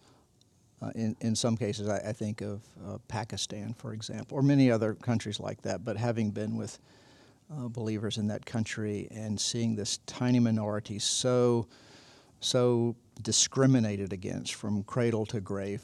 uh, 0.81 0.91
in, 0.95 1.17
in 1.21 1.35
some 1.35 1.57
cases, 1.57 1.89
I, 1.89 1.99
I 1.99 2.13
think 2.13 2.41
of 2.41 2.63
uh, 2.87 2.99
Pakistan, 3.09 3.75
for 3.75 3.93
example, 3.93 4.37
or 4.37 4.43
many 4.43 4.71
other 4.71 4.95
countries 4.95 5.41
like 5.41 5.63
that. 5.63 5.85
But 5.85 5.97
having 5.97 6.31
been 6.31 6.57
with 6.57 6.79
uh, 7.51 7.69
believers 7.69 8.19
in 8.19 8.29
that 8.29 8.45
country 8.45 9.09
and 9.11 9.41
seeing 9.41 9.75
this 9.75 9.99
tiny 10.07 10.39
minority 10.39 10.99
so 10.99 11.67
so 12.41 12.95
discriminated 13.23 14.13
against 14.13 14.55
from 14.55 14.85
cradle 14.85 15.27
to 15.27 15.41
grave 15.41 15.83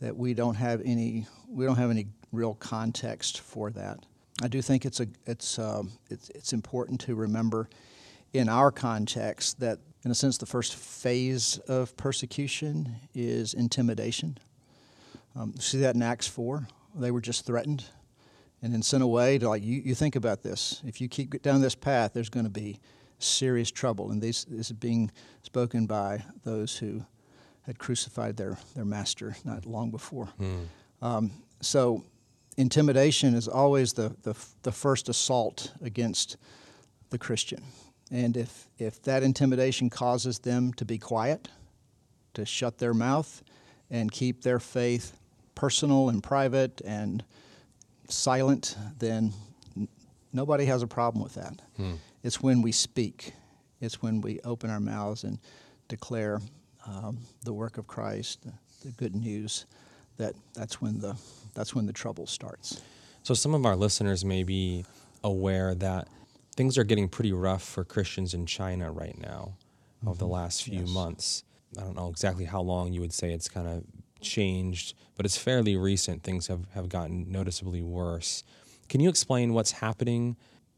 that 0.00 0.16
we 0.16 0.32
don't 0.32 0.54
have 0.54 0.80
any 0.84 1.26
we 1.48 1.66
don't 1.66 1.76
have 1.76 1.90
any 1.90 2.06
real 2.32 2.54
context 2.54 3.40
for 3.40 3.70
that. 3.70 3.98
I 4.42 4.48
do 4.48 4.62
think 4.62 4.84
it's 4.84 5.00
a 5.00 5.06
it's 5.26 5.58
um, 5.58 5.90
it's, 6.08 6.30
it's 6.30 6.52
important 6.52 7.00
to 7.02 7.14
remember 7.14 7.68
in 8.32 8.48
our 8.48 8.70
context 8.70 9.60
that 9.60 9.78
in 10.04 10.10
a 10.10 10.14
sense, 10.14 10.38
the 10.38 10.46
first 10.46 10.74
phase 10.74 11.58
of 11.68 11.96
persecution 11.96 12.96
is 13.14 13.54
intimidation. 13.54 14.38
Um, 15.36 15.54
see 15.58 15.78
that 15.78 15.94
in 15.94 16.02
Acts 16.02 16.26
4? 16.26 16.66
They 16.96 17.10
were 17.10 17.20
just 17.20 17.46
threatened 17.46 17.84
and 18.62 18.72
then 18.72 18.82
sent 18.82 19.02
away 19.02 19.38
to, 19.38 19.48
like, 19.48 19.62
you, 19.62 19.80
you 19.84 19.94
think 19.94 20.16
about 20.16 20.42
this. 20.42 20.82
If 20.84 21.00
you 21.00 21.08
keep 21.08 21.42
down 21.42 21.60
this 21.60 21.74
path, 21.74 22.12
there's 22.14 22.28
going 22.28 22.44
to 22.44 22.50
be 22.50 22.80
serious 23.18 23.70
trouble. 23.70 24.10
And 24.10 24.20
this, 24.20 24.44
this 24.44 24.70
is 24.70 24.76
being 24.76 25.10
spoken 25.42 25.86
by 25.86 26.24
those 26.44 26.76
who 26.76 27.04
had 27.62 27.78
crucified 27.78 28.36
their, 28.36 28.58
their 28.74 28.84
master 28.84 29.36
not 29.44 29.66
long 29.66 29.90
before. 29.90 30.28
Mm. 30.40 30.66
Um, 31.00 31.30
so, 31.60 32.04
intimidation 32.56 33.34
is 33.34 33.48
always 33.48 33.92
the, 33.92 34.14
the, 34.22 34.34
the 34.62 34.72
first 34.72 35.08
assault 35.08 35.72
against 35.80 36.36
the 37.10 37.18
Christian. 37.18 37.62
And 38.12 38.36
if, 38.36 38.68
if 38.78 39.02
that 39.04 39.22
intimidation 39.22 39.88
causes 39.88 40.38
them 40.40 40.74
to 40.74 40.84
be 40.84 40.98
quiet, 40.98 41.48
to 42.34 42.44
shut 42.44 42.76
their 42.76 42.92
mouth, 42.92 43.42
and 43.90 44.12
keep 44.12 44.42
their 44.42 44.58
faith 44.58 45.16
personal 45.54 46.10
and 46.10 46.22
private 46.22 46.82
and 46.84 47.24
silent, 48.08 48.76
then 48.98 49.32
n- 49.76 49.88
nobody 50.32 50.66
has 50.66 50.82
a 50.82 50.86
problem 50.86 51.24
with 51.24 51.34
that. 51.34 51.62
Hmm. 51.76 51.92
It's 52.22 52.42
when 52.42 52.60
we 52.60 52.70
speak, 52.70 53.32
it's 53.80 54.02
when 54.02 54.20
we 54.20 54.40
open 54.44 54.68
our 54.70 54.80
mouths 54.80 55.24
and 55.24 55.38
declare 55.88 56.40
um, 56.86 57.18
the 57.44 57.52
work 57.52 57.78
of 57.78 57.86
Christ, 57.86 58.42
the, 58.42 58.52
the 58.84 58.92
good 58.92 59.14
news, 59.14 59.66
that 60.18 60.34
that's 60.54 60.80
when 60.82 61.00
the 61.00 61.16
that's 61.54 61.74
when 61.74 61.86
the 61.86 61.92
trouble 61.92 62.26
starts. 62.26 62.82
So 63.22 63.34
some 63.34 63.54
of 63.54 63.64
our 63.64 63.76
listeners 63.76 64.24
may 64.24 64.42
be 64.42 64.84
aware 65.24 65.74
that 65.76 66.08
things 66.56 66.78
are 66.78 66.84
getting 66.84 67.08
pretty 67.08 67.32
rough 67.32 67.62
for 67.62 67.84
Christians 67.84 68.34
in 68.34 68.46
China 68.46 68.90
right 68.90 69.18
now 69.18 69.54
mm-hmm. 69.98 70.08
over 70.08 70.18
the 70.18 70.26
last 70.26 70.64
few 70.64 70.80
yes. 70.80 70.88
months. 70.88 71.44
I 71.78 71.82
don't 71.82 71.96
know 71.96 72.08
exactly 72.08 72.44
how 72.44 72.60
long 72.60 72.92
you 72.92 73.00
would 73.00 73.14
say 73.14 73.32
it's 73.32 73.48
kind 73.48 73.66
of 73.66 73.84
changed, 74.20 74.94
but 75.16 75.24
it's 75.24 75.36
fairly 75.36 75.76
recent. 75.76 76.22
Things 76.22 76.46
have, 76.48 76.66
have 76.74 76.88
gotten 76.88 77.30
noticeably 77.30 77.82
worse. 77.82 78.44
Can 78.88 79.00
you 79.00 79.08
explain 79.08 79.54
what's 79.54 79.72
happening 79.72 80.36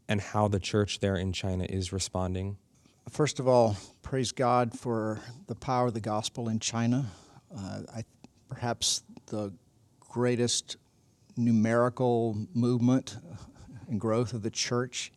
and 0.08 0.20
how 0.20 0.48
the 0.48 0.60
church 0.60 1.00
there 1.00 1.16
in 1.16 1.32
China 1.32 1.64
is 1.64 1.92
responding? 1.92 2.58
First 3.10 3.40
of 3.40 3.48
all, 3.48 3.76
praise 4.02 4.32
God 4.32 4.78
for 4.78 5.20
the 5.46 5.54
power 5.54 5.88
of 5.88 5.94
the 5.94 6.00
gospel 6.00 6.48
in 6.48 6.58
China. 6.58 7.06
Uh, 7.54 7.80
I, 7.94 8.04
perhaps 8.48 9.02
the 9.26 9.52
greatest 10.00 10.76
numerical 11.36 12.38
movement 12.54 13.16
and 13.88 14.00
growth 14.00 14.32
of 14.32 14.42
the 14.42 14.50
church 14.50 15.12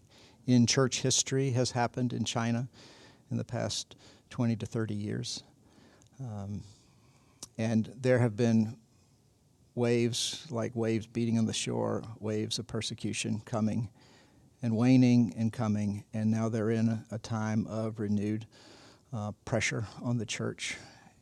in 0.47 0.65
church 0.65 1.01
history 1.01 1.51
has 1.51 1.71
happened 1.71 2.13
in 2.13 2.23
China 2.23 2.67
in 3.29 3.37
the 3.37 3.43
past 3.43 3.95
20 4.29 4.55
to 4.55 4.65
30 4.65 4.95
years. 4.95 5.43
Um, 6.19 6.63
and 7.57 7.91
there 7.99 8.17
have 8.17 8.35
been 8.35 8.77
waves, 9.75 10.47
like 10.49 10.75
waves 10.75 11.05
beating 11.05 11.37
on 11.37 11.45
the 11.45 11.53
shore, 11.53 12.03
waves 12.19 12.57
of 12.57 12.65
persecution 12.65 13.41
coming 13.45 13.89
and 14.63 14.75
waning 14.75 15.33
and 15.37 15.51
coming. 15.51 16.03
And 16.13 16.31
now 16.31 16.49
they're 16.49 16.71
in 16.71 17.03
a, 17.11 17.19
time 17.19 17.67
of 17.67 17.99
renewed 17.99 18.47
uh, 19.13 19.33
pressure 19.45 19.85
on 20.01 20.17
the 20.17 20.25
church. 20.25 20.77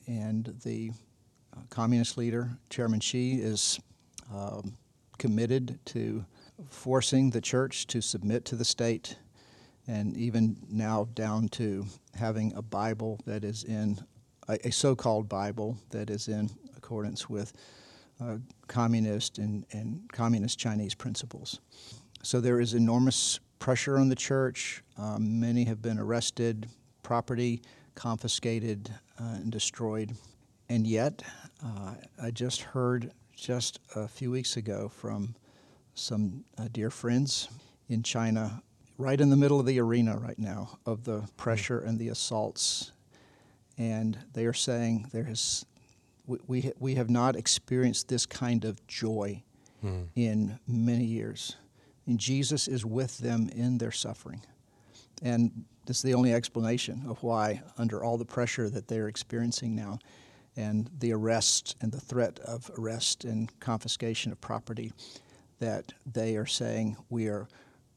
And 0.07 0.55
the 0.63 0.91
uh, 1.51 1.61
communist 1.69 2.17
leader, 2.17 2.51
Chairman 2.69 2.99
Xi, 2.99 3.33
is 3.33 3.79
um, 4.33 4.73
committed 5.17 5.79
to 5.85 6.25
forcing 6.69 7.29
the 7.29 7.41
church 7.41 7.87
to 7.87 8.01
submit 8.01 8.45
to 8.45 8.55
the 8.55 8.65
state, 8.65 9.17
and 9.87 10.15
even 10.17 10.57
now 10.69 11.07
down 11.13 11.47
to 11.49 11.85
having 12.15 12.53
a 12.55 12.61
Bible 12.61 13.19
that 13.25 13.43
is 13.43 13.63
in 13.63 13.99
a, 14.47 14.71
so 14.71 14.95
called 14.95 15.27
Bible 15.27 15.77
that 15.89 16.09
is 16.09 16.27
in 16.27 16.49
accordance 16.77 17.29
with 17.29 17.53
uh, 18.21 18.37
communist 18.67 19.37
and, 19.37 19.65
and 19.71 20.01
communist 20.11 20.59
Chinese 20.59 20.95
principles. 20.95 21.59
So 22.23 22.39
there 22.39 22.59
is 22.59 22.73
enormous 22.73 23.39
pressure 23.59 23.97
on 23.97 24.09
the 24.09 24.15
church. 24.15 24.83
Um, 24.97 25.39
many 25.39 25.65
have 25.65 25.81
been 25.81 25.99
arrested, 25.99 26.67
property 27.03 27.61
confiscated 27.95 28.89
uh, 29.19 29.35
and 29.35 29.51
destroyed. 29.51 30.15
And 30.69 30.85
yet, 30.85 31.23
uh, 31.63 31.95
I 32.21 32.31
just 32.31 32.61
heard 32.61 33.11
just 33.35 33.79
a 33.95 34.07
few 34.07 34.31
weeks 34.31 34.57
ago 34.57 34.89
from 34.89 35.35
some 35.95 36.43
uh, 36.57 36.67
dear 36.71 36.89
friends 36.89 37.49
in 37.89 38.03
China, 38.03 38.61
right 38.97 39.19
in 39.19 39.29
the 39.29 39.35
middle 39.35 39.59
of 39.59 39.65
the 39.65 39.79
arena 39.79 40.17
right 40.17 40.37
now 40.37 40.77
of 40.85 41.03
the 41.05 41.27
pressure 41.37 41.79
and 41.79 41.97
the 41.97 42.09
assaults. 42.09 42.91
And 43.77 44.17
they 44.33 44.45
are 44.45 44.53
saying 44.53 45.09
there 45.11 45.27
is, 45.27 45.65
we, 46.27 46.37
we, 46.47 46.71
we 46.79 46.95
have 46.95 47.09
not 47.09 47.35
experienced 47.35 48.07
this 48.07 48.25
kind 48.25 48.65
of 48.65 48.85
joy 48.87 49.43
mm. 49.83 50.07
in 50.15 50.59
many 50.67 51.05
years. 51.05 51.55
And 52.05 52.19
Jesus 52.19 52.67
is 52.67 52.85
with 52.85 53.17
them 53.17 53.49
in 53.49 53.77
their 53.77 53.91
suffering. 53.91 54.41
And 55.21 55.65
this 55.85 55.97
is 55.97 56.03
the 56.03 56.13
only 56.13 56.33
explanation 56.33 57.03
of 57.07 57.23
why, 57.23 57.61
under 57.77 58.03
all 58.03 58.17
the 58.17 58.25
pressure 58.25 58.69
that 58.69 58.87
they're 58.87 59.07
experiencing 59.07 59.75
now, 59.75 59.99
and 60.57 60.89
the 60.99 61.11
arrest 61.11 61.75
and 61.81 61.91
the 61.91 61.99
threat 61.99 62.39
of 62.39 62.71
arrest 62.77 63.25
and 63.25 63.59
confiscation 63.59 64.31
of 64.31 64.39
property, 64.39 64.93
that 65.59 65.93
they 66.05 66.35
are 66.35 66.45
saying 66.45 66.97
we 67.09 67.27
are 67.27 67.47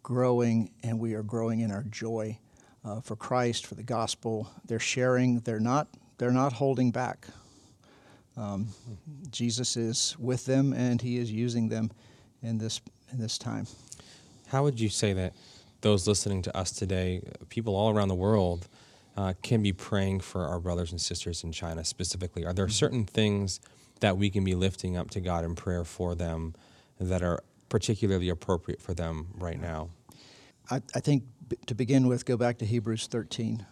growing 0.02 0.70
and 0.82 0.98
we 0.98 1.14
are 1.14 1.22
growing 1.22 1.60
in 1.60 1.70
our 1.70 1.84
joy 1.84 2.38
uh, 2.84 3.00
for 3.00 3.16
Christ, 3.16 3.66
for 3.66 3.74
the 3.74 3.82
gospel. 3.82 4.50
They're 4.66 4.78
sharing. 4.78 5.40
They're 5.40 5.60
not. 5.60 5.88
They're 6.18 6.30
not 6.30 6.52
holding 6.52 6.90
back. 6.90 7.26
Um, 8.36 8.68
Jesus 9.30 9.76
is 9.76 10.16
with 10.18 10.44
them, 10.46 10.72
and 10.72 11.00
He 11.00 11.18
is 11.18 11.30
using 11.30 11.68
them 11.68 11.90
in 12.42 12.58
this 12.58 12.80
in 13.12 13.18
this 13.18 13.38
time. 13.38 13.66
How 14.48 14.62
would 14.62 14.80
you 14.80 14.88
say 14.88 15.12
that 15.12 15.34
those 15.80 16.06
listening 16.06 16.42
to 16.42 16.56
us 16.56 16.72
today, 16.72 17.22
people 17.48 17.76
all 17.76 17.90
around 17.90 18.08
the 18.08 18.14
world, 18.14 18.68
uh, 19.16 19.34
can 19.42 19.62
be 19.62 19.72
praying 19.72 20.20
for 20.20 20.46
our 20.46 20.60
brothers 20.60 20.90
and 20.90 21.00
sisters 21.00 21.44
in 21.44 21.52
China 21.52 21.84
specifically? 21.84 22.44
Are 22.44 22.52
there 22.52 22.66
mm-hmm. 22.66 22.72
certain 22.72 23.04
things 23.04 23.60
that 24.00 24.16
we 24.16 24.30
can 24.30 24.44
be 24.44 24.54
lifting 24.54 24.96
up 24.96 25.10
to 25.10 25.20
God 25.20 25.44
in 25.44 25.54
prayer 25.54 25.84
for 25.84 26.14
them 26.14 26.54
that 27.00 27.22
are 27.22 27.40
particularly 27.68 28.28
appropriate 28.28 28.80
for 28.80 28.94
them 28.94 29.28
right 29.38 29.60
now? 29.60 29.90
I, 30.70 30.82
I 30.94 31.00
think 31.00 31.24
to 31.66 31.74
begin 31.74 32.08
with, 32.08 32.24
go 32.24 32.36
back 32.36 32.58
to 32.58 32.66
Hebrews 32.66 33.06
13 33.06 33.64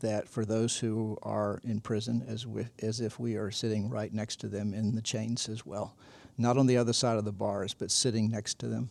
that 0.00 0.28
for 0.28 0.44
those 0.44 0.78
who 0.78 1.18
are 1.22 1.60
in 1.64 1.80
prison, 1.80 2.24
as, 2.28 2.46
we, 2.46 2.66
as 2.80 3.00
if 3.00 3.18
we 3.18 3.36
are 3.36 3.50
sitting 3.50 3.88
right 3.88 4.12
next 4.12 4.36
to 4.40 4.48
them 4.48 4.72
in 4.72 4.94
the 4.94 5.02
chains 5.02 5.48
as 5.48 5.66
well, 5.66 5.96
not 6.36 6.56
on 6.56 6.66
the 6.66 6.76
other 6.76 6.92
side 6.92 7.18
of 7.18 7.24
the 7.24 7.32
bars, 7.32 7.74
but 7.74 7.90
sitting 7.90 8.30
next 8.30 8.58
to 8.60 8.68
them. 8.68 8.90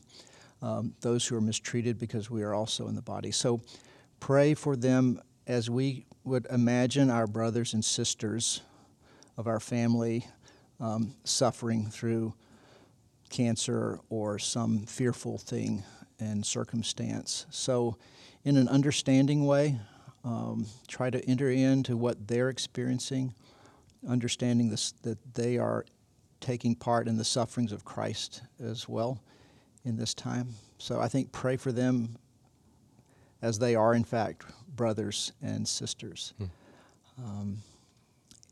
Um, 0.61 0.93
those 1.01 1.25
who 1.25 1.35
are 1.35 1.41
mistreated 1.41 1.99
because 1.99 2.29
we 2.29 2.43
are 2.43 2.53
also 2.53 2.87
in 2.87 2.95
the 2.95 3.01
body. 3.01 3.31
So 3.31 3.61
pray 4.19 4.53
for 4.53 4.75
them 4.75 5.21
as 5.45 5.69
we 5.69 6.05
would 6.23 6.45
imagine 6.49 7.09
our 7.09 7.27
brothers 7.27 7.73
and 7.73 7.85
sisters 7.85 8.61
of 9.37 9.47
our 9.47 9.59
family 9.59 10.27
um, 10.79 11.15
suffering 11.23 11.85
through 11.89 12.33
cancer 13.29 13.99
or 14.09 14.39
some 14.39 14.85
fearful 14.85 15.37
thing 15.37 15.83
and 16.19 16.45
circumstance. 16.45 17.45
So, 17.49 17.97
in 18.43 18.57
an 18.57 18.67
understanding 18.67 19.45
way, 19.45 19.79
um, 20.23 20.65
try 20.87 21.09
to 21.09 21.23
enter 21.25 21.49
into 21.49 21.97
what 21.97 22.27
they're 22.27 22.49
experiencing, 22.49 23.33
understanding 24.07 24.69
this, 24.69 24.93
that 25.03 25.17
they 25.33 25.57
are 25.57 25.85
taking 26.39 26.75
part 26.75 27.07
in 27.07 27.17
the 27.17 27.25
sufferings 27.25 27.71
of 27.71 27.83
Christ 27.83 28.41
as 28.59 28.87
well 28.87 29.21
in 29.83 29.97
this 29.97 30.13
time. 30.13 30.49
So, 30.77 30.99
I 30.99 31.07
think 31.07 31.31
pray 31.31 31.57
for 31.57 31.71
them 31.71 32.17
as 33.41 33.59
they 33.59 33.75
are, 33.75 33.93
in 33.93 34.03
fact, 34.03 34.45
brothers 34.75 35.33
and 35.41 35.67
sisters. 35.67 36.33
Hmm. 36.37 36.45
Um, 37.23 37.57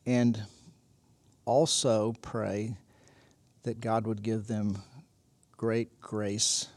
and 0.06 0.44
also 1.46 2.14
pray 2.22 2.78
that 3.66 3.82
God 3.82 4.06
would 4.06 4.22
give 4.22 4.46
them 4.46 4.78
great 5.58 6.00
grace 6.00 6.68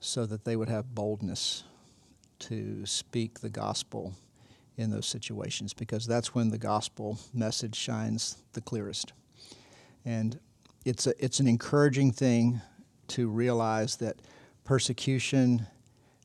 so 0.00 0.24
that 0.24 0.46
they 0.46 0.56
would 0.56 0.70
have 0.70 0.94
boldness 0.94 1.64
to 2.38 2.86
speak 2.86 3.40
the 3.40 3.50
gospel 3.50 4.14
in 4.78 4.90
those 4.90 5.06
situations 5.06 5.74
because 5.74 6.06
that's 6.06 6.34
when 6.34 6.48
the 6.48 6.56
gospel 6.56 7.18
message 7.34 7.76
shines 7.76 8.38
the 8.54 8.62
clearest. 8.62 9.12
And 10.06 10.40
it's, 10.86 11.06
a, 11.06 11.12
it's 11.22 11.38
an 11.38 11.46
encouraging 11.46 12.12
thing 12.12 12.62
to 13.08 13.28
realize 13.28 13.96
that 13.96 14.16
persecution, 14.64 15.66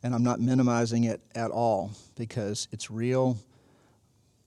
and 0.03 0.15
I'm 0.15 0.23
not 0.23 0.39
minimizing 0.39 1.03
it 1.03 1.19
at 1.35 1.51
all 1.51 1.91
because 2.15 2.69
it's 2.71 2.89
real. 2.89 3.37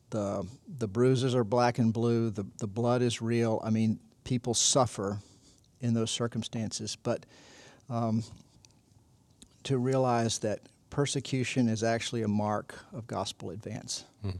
The, 0.08 0.46
the 0.78 0.88
bruises 0.88 1.34
are 1.34 1.44
black 1.44 1.78
and 1.78 1.92
blue, 1.92 2.30
the, 2.30 2.46
the 2.60 2.66
blood 2.66 3.02
is 3.02 3.20
real. 3.20 3.60
I 3.62 3.68
mean, 3.68 4.00
people 4.28 4.52
suffer 4.52 5.18
in 5.80 5.94
those 5.94 6.10
circumstances, 6.10 6.98
but 7.02 7.24
um, 7.88 8.22
to 9.62 9.78
realize 9.78 10.38
that 10.40 10.60
persecution 10.90 11.66
is 11.66 11.82
actually 11.82 12.22
a 12.22 12.28
mark 12.28 12.78
of 12.92 13.06
gospel 13.06 13.48
advance. 13.50 14.04
Hmm. 14.20 14.32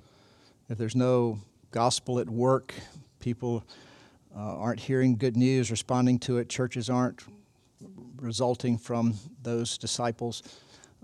If 0.68 0.76
there's 0.76 0.95
no 0.95 1.40
gospel 1.71 2.18
at 2.18 2.28
work, 2.28 2.75
people 3.18 3.64
uh, 4.37 4.59
aren't 4.59 4.80
hearing 4.80 5.16
good 5.16 5.38
news, 5.38 5.71
responding 5.71 6.18
to 6.18 6.37
it, 6.37 6.50
churches 6.50 6.90
aren't 6.90 7.23
resulting 8.16 8.76
from 8.76 9.14
those 9.42 9.78
disciples 9.78 10.42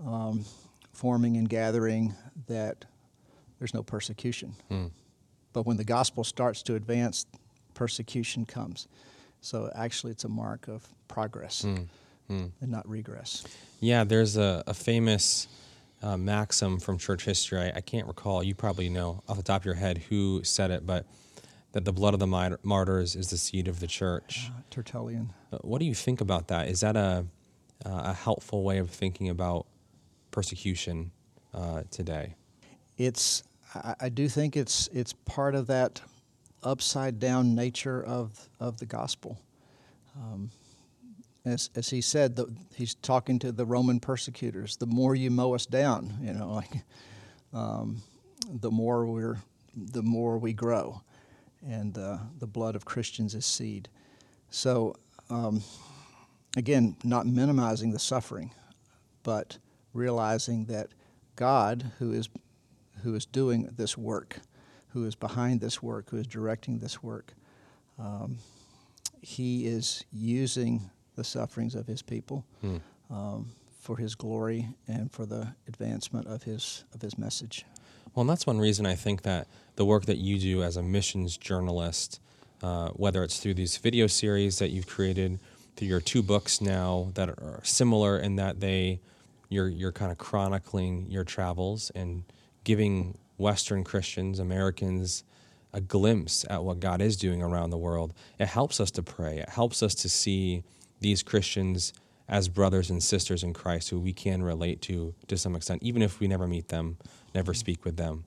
um, 0.07 0.45
forming 0.93 1.39
and 1.39 1.49
gathering, 1.49 2.15
that 2.49 2.85
there's 3.59 3.73
no 3.73 3.83
persecution. 3.83 4.55
Hmm. 4.69 4.89
But 5.55 5.65
when 5.65 5.79
the 5.79 5.85
gospel 5.85 6.23
starts 6.23 6.63
to 6.65 6.75
advance, 6.75 7.25
persecution 7.75 8.47
comes. 8.47 8.89
So 9.41 9.71
actually, 9.75 10.13
it's 10.13 10.25
a 10.25 10.29
mark 10.29 10.69
of 10.69 10.87
progress. 11.09 11.63
Hmm 11.63 11.85
mm. 12.31 12.51
and 12.61 12.71
not 12.71 12.89
regress. 12.89 13.45
Yeah, 13.81 14.05
there's 14.05 14.37
a, 14.37 14.63
a 14.67 14.75
famous 14.75 15.49
uh, 16.03 16.17
maxim 16.17 16.79
from 16.79 16.99
church 16.99 17.25
history. 17.25 17.61
I, 17.61 17.73
I, 17.77 17.81
can't 17.81 18.07
recall. 18.07 18.43
You 18.43 18.55
probably 18.55 18.89
know 18.89 19.23
off 19.29 19.37
the 19.37 19.43
top 19.43 19.63
of 19.63 19.67
your 19.67 19.75
head 19.75 19.99
who 19.99 20.43
said 20.45 20.71
it, 20.71 20.87
but 20.87 21.07
that 21.73 21.85
the 21.85 21.93
blood 21.93 22.15
of 22.15 22.21
the 22.21 22.59
martyrs 22.63 23.17
is 23.17 23.31
the 23.31 23.37
seed 23.37 23.69
of 23.69 23.81
the 23.81 23.87
church. 23.87 24.51
Uh, 24.51 24.61
Tertullian. 24.71 25.33
Uh, 25.53 25.59
what 25.63 25.81
do 25.81 25.87
you 25.87 25.95
think 25.95 26.21
about 26.21 26.49
that? 26.49 26.69
Is 26.69 26.81
that 26.81 26.97
a 26.97 27.27
a 27.87 28.15
helpful 28.15 28.63
way 28.63 28.79
of 28.79 28.89
thinking 28.89 29.29
about 29.29 29.67
persecution 30.31 31.11
uh, 31.53 31.83
today? 31.91 32.35
It's. 32.97 33.43
I, 33.75 33.95
I 34.03 34.09
do 34.09 34.29
think 34.29 34.57
it's 34.57 34.89
it's 34.93 35.13
part 35.13 35.55
of 35.55 35.67
that 35.67 36.01
upside 36.65 37.21
down 37.21 37.55
nature 37.55 38.03
of 38.03 38.49
of 38.59 38.79
the 38.79 38.87
gospel. 38.87 39.39
Um, 40.17 40.51
as, 41.45 41.69
as 41.75 41.91
he 41.91 42.01
said, 42.01 42.37
the, 42.37 42.47
he's 42.75 42.95
talking 42.95 43.39
to 43.41 43.53
the 43.53 43.67
Roman 43.67 44.01
persecutors. 44.01 44.77
The 44.77 44.87
more 44.87 45.15
you 45.15 45.31
mow 45.31 45.55
us 45.55 45.67
down, 45.67 46.15
you 46.23 46.33
know, 46.33 46.49
like, 46.53 46.73
um, 47.53 48.03
the 48.49 48.71
more 48.71 49.07
we're, 49.07 49.39
the 49.77 50.03
more 50.03 50.39
we 50.39 50.53
grow, 50.53 51.03
and 51.67 51.97
uh, 51.97 52.19
the 52.39 52.47
blood 52.47 52.77
of 52.77 52.85
Christians 52.85 53.35
is 53.35 53.47
seed. 53.47 53.89
So, 54.51 54.95
um, 55.31 55.63
again, 56.57 56.97
not 57.05 57.27
minimizing 57.27 57.91
the 57.91 57.99
suffering, 57.99 58.53
but 59.23 59.59
realizing 59.93 60.67
that 60.67 60.89
God, 61.37 61.93
who 61.99 62.13
is 62.13 62.29
who 63.03 63.15
is 63.15 63.27
doing 63.27 63.69
this 63.77 63.99
work, 63.99 64.39
who 64.95 65.05
is 65.05 65.17
behind 65.17 65.61
this 65.61 65.83
work, 65.83 66.09
who 66.11 66.17
is 66.17 66.27
directing 66.27 66.79
this 66.79 67.03
work, 67.03 67.35
um, 67.99 68.39
He 69.21 69.67
is 69.67 70.05
using 70.13 70.91
the 71.17 71.25
sufferings 71.25 71.75
of 71.75 71.87
his 71.87 72.01
people 72.01 72.45
hmm. 72.61 72.77
um, 73.11 73.51
for 73.81 73.97
his 73.97 74.15
glory 74.15 74.69
and 74.89 75.11
for 75.13 75.27
the 75.27 75.55
advancement 75.69 76.27
of 76.27 76.45
his 76.45 76.85
of 76.95 77.03
his 77.03 77.19
message. 77.19 77.65
Well, 78.15 78.23
and 78.23 78.31
that's 78.31 78.47
one 78.47 78.59
reason 78.59 78.87
I 78.87 78.95
think 78.95 79.23
that 79.23 79.49
the 79.77 79.85
work 79.85 80.07
that 80.07 80.19
you 80.19 80.39
do 80.39 80.63
as 80.63 80.77
a 80.77 80.83
missions 80.83 81.37
journalist, 81.37 82.21
uh, 82.63 82.91
whether 82.91 83.25
it's 83.25 83.41
through 83.41 83.55
these 83.55 83.77
video 83.77 84.07
series 84.07 84.59
that 84.59 84.71
you've 84.71 84.87
created, 84.87 85.41
through 85.77 85.89
your 85.89 86.01
two 86.01 86.23
books 86.23 86.61
now 86.61 87.11
that 87.15 87.29
are 87.29 87.61
similar 87.65 88.19
in 88.19 88.37
that 88.37 88.61
they 88.61 89.01
you're 89.49 89.69
you're 89.69 89.93
kind 89.93 90.13
of 90.13 90.19
chronicling 90.19 91.07
your 91.11 91.25
travels 91.25 91.91
and 91.95 92.25
giving 92.65 93.19
Western 93.37 93.85
Christians, 93.85 94.39
Americans, 94.39 95.25
a 95.73 95.81
glimpse 95.81 96.45
at 96.49 96.63
what 96.63 96.81
God 96.81 97.01
is 97.01 97.17
doing 97.17 97.43
around 97.43 97.71
the 97.71 97.79
world. 97.79 98.15
It 98.39 98.47
helps 98.47 98.79
us 98.81 98.91
to 98.93 99.03
pray. 99.03 99.39
It 99.39 99.49
helps 99.49 99.83
us 99.83 99.95
to 99.97 100.09
see 100.09 100.63
these 101.01 101.23
Christians 101.23 101.93
as 102.29 102.49
brothers 102.49 102.91
and 102.91 103.03
sisters 103.03 103.43
in 103.43 103.53
Christ 103.53 103.91
who 103.91 104.01
we 104.01 104.13
can 104.13 104.43
relate 104.43 104.81
to 104.83 105.15
to 105.27 105.37
some 105.37 105.55
extent, 105.55 105.83
even 105.83 106.01
if 106.01 106.21
we 106.21 106.29
never 106.29 106.47
meet 106.47 106.69
them, 106.69 106.97
never 107.35 107.53
speak 107.53 107.85
with 107.85 107.97
them. 107.97 108.25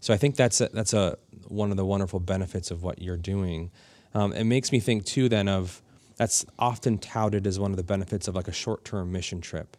So 0.00 0.14
I 0.14 0.16
think 0.16 0.36
that's 0.36 0.60
a, 0.60 0.68
that's 0.72 0.92
a 0.92 1.18
one 1.48 1.70
of 1.70 1.76
the 1.76 1.84
wonderful 1.84 2.20
benefits 2.20 2.70
of 2.70 2.82
what 2.82 3.02
you're 3.02 3.16
doing. 3.16 3.70
Um, 4.14 4.32
it 4.32 4.44
makes 4.44 4.70
me 4.72 4.80
think 4.80 5.04
too 5.04 5.28
then 5.28 5.48
of 5.48 5.82
that's 6.16 6.44
often 6.58 6.98
touted 6.98 7.46
as 7.46 7.58
one 7.58 7.70
of 7.70 7.76
the 7.76 7.82
benefits 7.82 8.28
of 8.28 8.34
like 8.34 8.46
a 8.48 8.52
short-term 8.52 9.10
mission 9.10 9.40
trip. 9.40 9.76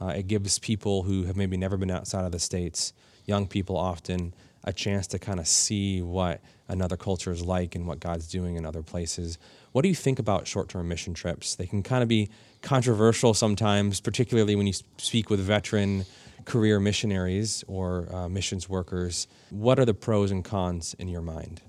Uh, 0.00 0.08
it 0.08 0.26
gives 0.26 0.58
people 0.58 1.04
who 1.04 1.24
have 1.24 1.36
maybe 1.36 1.56
never 1.56 1.76
been 1.76 1.90
outside 1.90 2.24
of 2.24 2.32
the 2.32 2.38
states, 2.40 2.92
young 3.24 3.46
people 3.46 3.76
often, 3.76 4.34
a 4.64 4.72
chance 4.72 5.06
to 5.08 5.18
kind 5.18 5.40
of 5.40 5.46
see 5.46 6.02
what 6.02 6.40
another 6.68 6.96
culture 6.96 7.30
is 7.30 7.42
like 7.42 7.74
and 7.74 7.86
what 7.86 8.00
God's 8.00 8.26
doing 8.28 8.56
in 8.56 8.64
other 8.64 8.82
places. 8.82 9.38
What 9.72 9.82
do 9.82 9.88
you 9.88 9.94
think 9.94 10.18
about 10.18 10.46
short 10.46 10.68
term 10.68 10.88
mission 10.88 11.14
trips? 11.14 11.54
They 11.54 11.66
can 11.66 11.82
kind 11.82 12.02
of 12.02 12.08
be 12.08 12.30
controversial 12.62 13.34
sometimes, 13.34 14.00
particularly 14.00 14.56
when 14.56 14.66
you 14.66 14.72
speak 14.96 15.28
with 15.30 15.40
veteran 15.40 16.06
career 16.44 16.78
missionaries 16.80 17.64
or 17.68 18.08
uh, 18.14 18.28
missions 18.28 18.68
workers. 18.68 19.26
What 19.50 19.78
are 19.78 19.84
the 19.84 19.94
pros 19.94 20.30
and 20.30 20.44
cons 20.44 20.94
in 20.98 21.08
your 21.08 21.22
mind? 21.22 21.60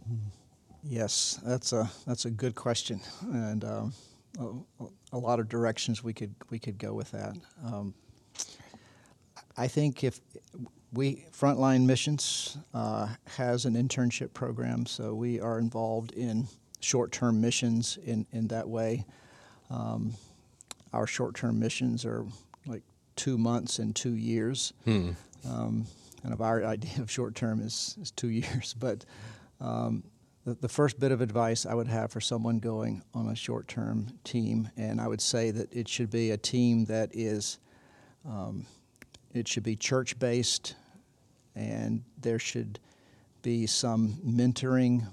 Yes, 0.84 1.40
that's 1.44 1.74
a 1.74 1.90
that's 2.06 2.26
a 2.26 2.30
good 2.30 2.56
question, 2.56 3.02
and 3.34 3.64
um, 3.64 3.94
a, 4.40 4.86
a, 5.14 5.18
lot 5.18 5.40
of 5.40 5.50
directions 5.50 6.04
we 6.04 6.14
could 6.14 6.36
we 6.52 6.60
could 6.60 6.78
go 6.78 6.94
with 6.94 7.10
that. 7.12 7.36
Um, 7.64 7.96
I 9.58 9.68
think 9.68 10.04
if 10.04 10.22
we 10.96 11.26
Frontline 11.32 11.86
Missions 11.86 12.58
uh, 12.74 13.10
has 13.38 13.66
an 13.66 13.74
internship 13.76 14.34
program, 14.34 14.86
so 14.86 15.14
we 15.14 15.40
are 15.40 15.60
involved 15.60 16.14
in 16.14 16.48
short-term 16.80 17.42
missions 17.42 17.98
in, 18.06 18.26
in 18.32 18.48
that 18.48 18.68
way. 18.68 19.06
Um, 19.70 20.14
our 20.94 21.06
short-term 21.06 21.60
missions 21.60 22.06
are 22.06 22.26
like 22.66 22.84
two 23.16 23.38
months 23.38 23.80
and 23.80 23.96
two 23.96 24.16
years. 24.16 24.74
Hmm. 24.86 25.12
Um, 25.48 25.86
kind 26.22 26.34
of 26.34 26.42
our 26.42 26.64
idea 26.66 27.02
of 27.02 27.12
short-term 27.12 27.60
is, 27.60 27.98
is 28.02 28.12
two 28.12 28.30
years, 28.30 28.74
but 28.80 29.06
um, 29.60 30.04
the, 30.46 30.54
the 30.56 30.70
first 30.70 31.00
bit 31.00 31.12
of 31.12 31.20
advice 31.20 31.66
I 31.66 31.74
would 31.74 31.88
have 31.88 32.12
for 32.12 32.22
someone 32.22 32.60
going 32.60 33.04
on 33.14 33.28
a 33.28 33.36
short 33.36 33.68
term 33.68 34.08
team, 34.24 34.70
and 34.78 35.02
I 35.02 35.08
would 35.08 35.22
say 35.22 35.52
that 35.52 35.74
it 35.74 35.90
should 35.90 36.10
be 36.10 36.32
a 36.32 36.38
team 36.38 36.86
that 36.86 37.10
is, 37.14 37.60
um, 38.26 38.66
it 39.34 39.48
should 39.48 39.64
be 39.64 39.76
church 39.76 40.18
based, 40.20 40.76
and 41.56 42.04
there 42.22 42.40
should 42.40 42.80
be 43.42 43.66
some 43.66 44.18
mentoring 44.26 45.08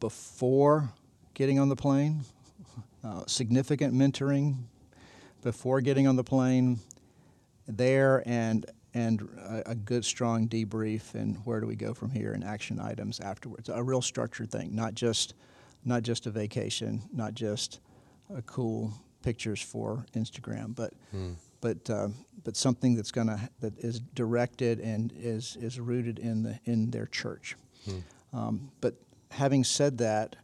before 0.00 0.90
getting 1.34 1.58
on 1.58 1.68
the 1.68 1.76
plane, 1.76 2.24
uh, 3.04 3.24
significant 3.26 3.94
mentoring 3.94 4.56
before 5.42 5.80
getting 5.80 6.06
on 6.06 6.16
the 6.16 6.24
plane 6.24 6.78
there 7.66 8.22
and 8.26 8.66
and 8.94 9.28
a, 9.38 9.70
a, 9.70 9.74
good 9.74 10.04
strong 10.04 10.48
debrief 10.48 11.14
and 11.14 11.36
where 11.44 11.60
do 11.60 11.66
we 11.66 11.76
go 11.76 11.92
from 11.92 12.10
here 12.10 12.32
and 12.32 12.42
action 12.42 12.80
items 12.80 13.20
afterwards 13.20 13.68
a 13.68 13.82
real 13.82 14.00
structured 14.00 14.50
thing 14.50 14.74
not 14.74 14.94
just 14.94 15.34
not 15.84 16.02
just 16.02 16.26
a 16.26 16.30
vacation 16.30 17.02
not 17.12 17.34
just 17.34 17.80
a 18.34 18.42
cool 18.42 18.92
pictures 19.22 19.60
for 19.60 20.06
instagram 20.14 20.74
but 20.74 20.92
hmm. 21.10 21.32
But 21.60 21.88
uh, 21.90 22.08
but 22.44 22.56
something 22.56 22.94
that's 22.94 23.10
gonna 23.10 23.48
that 23.60 23.78
is 23.78 24.00
directed 24.00 24.80
and 24.80 25.12
is 25.16 25.56
is 25.60 25.78
rooted 25.80 26.18
in 26.18 26.42
the 26.42 26.58
in 26.64 26.90
their 26.90 27.06
church 27.06 27.56
hmm. 27.84 27.98
um, 28.32 28.70
but 28.80 28.94
having 29.30 29.64
said 29.64 29.98
that 29.98 30.36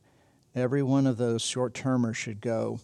every 0.55 0.83
one 0.83 1.07
of 1.07 1.17
those 1.17 1.43
short-termers 1.43 2.15
should 2.15 2.41
go 2.41 2.79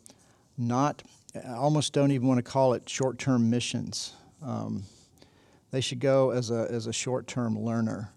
not 0.57 1.03
I 1.35 1.55
almost 1.55 1.93
don't 1.93 2.11
even 2.11 2.27
want 2.27 2.39
to 2.39 2.51
call 2.51 2.73
it 2.75 2.89
short-term 2.89 3.51
missions 3.51 4.15
um, 4.43 4.85
they 5.71 5.81
should 5.81 6.01
go 6.01 6.31
as 6.31 6.51
a, 6.51 6.67
as 6.71 6.87
a 6.87 6.93
short 6.93 7.27
term 7.27 7.59
learner. 7.59 8.13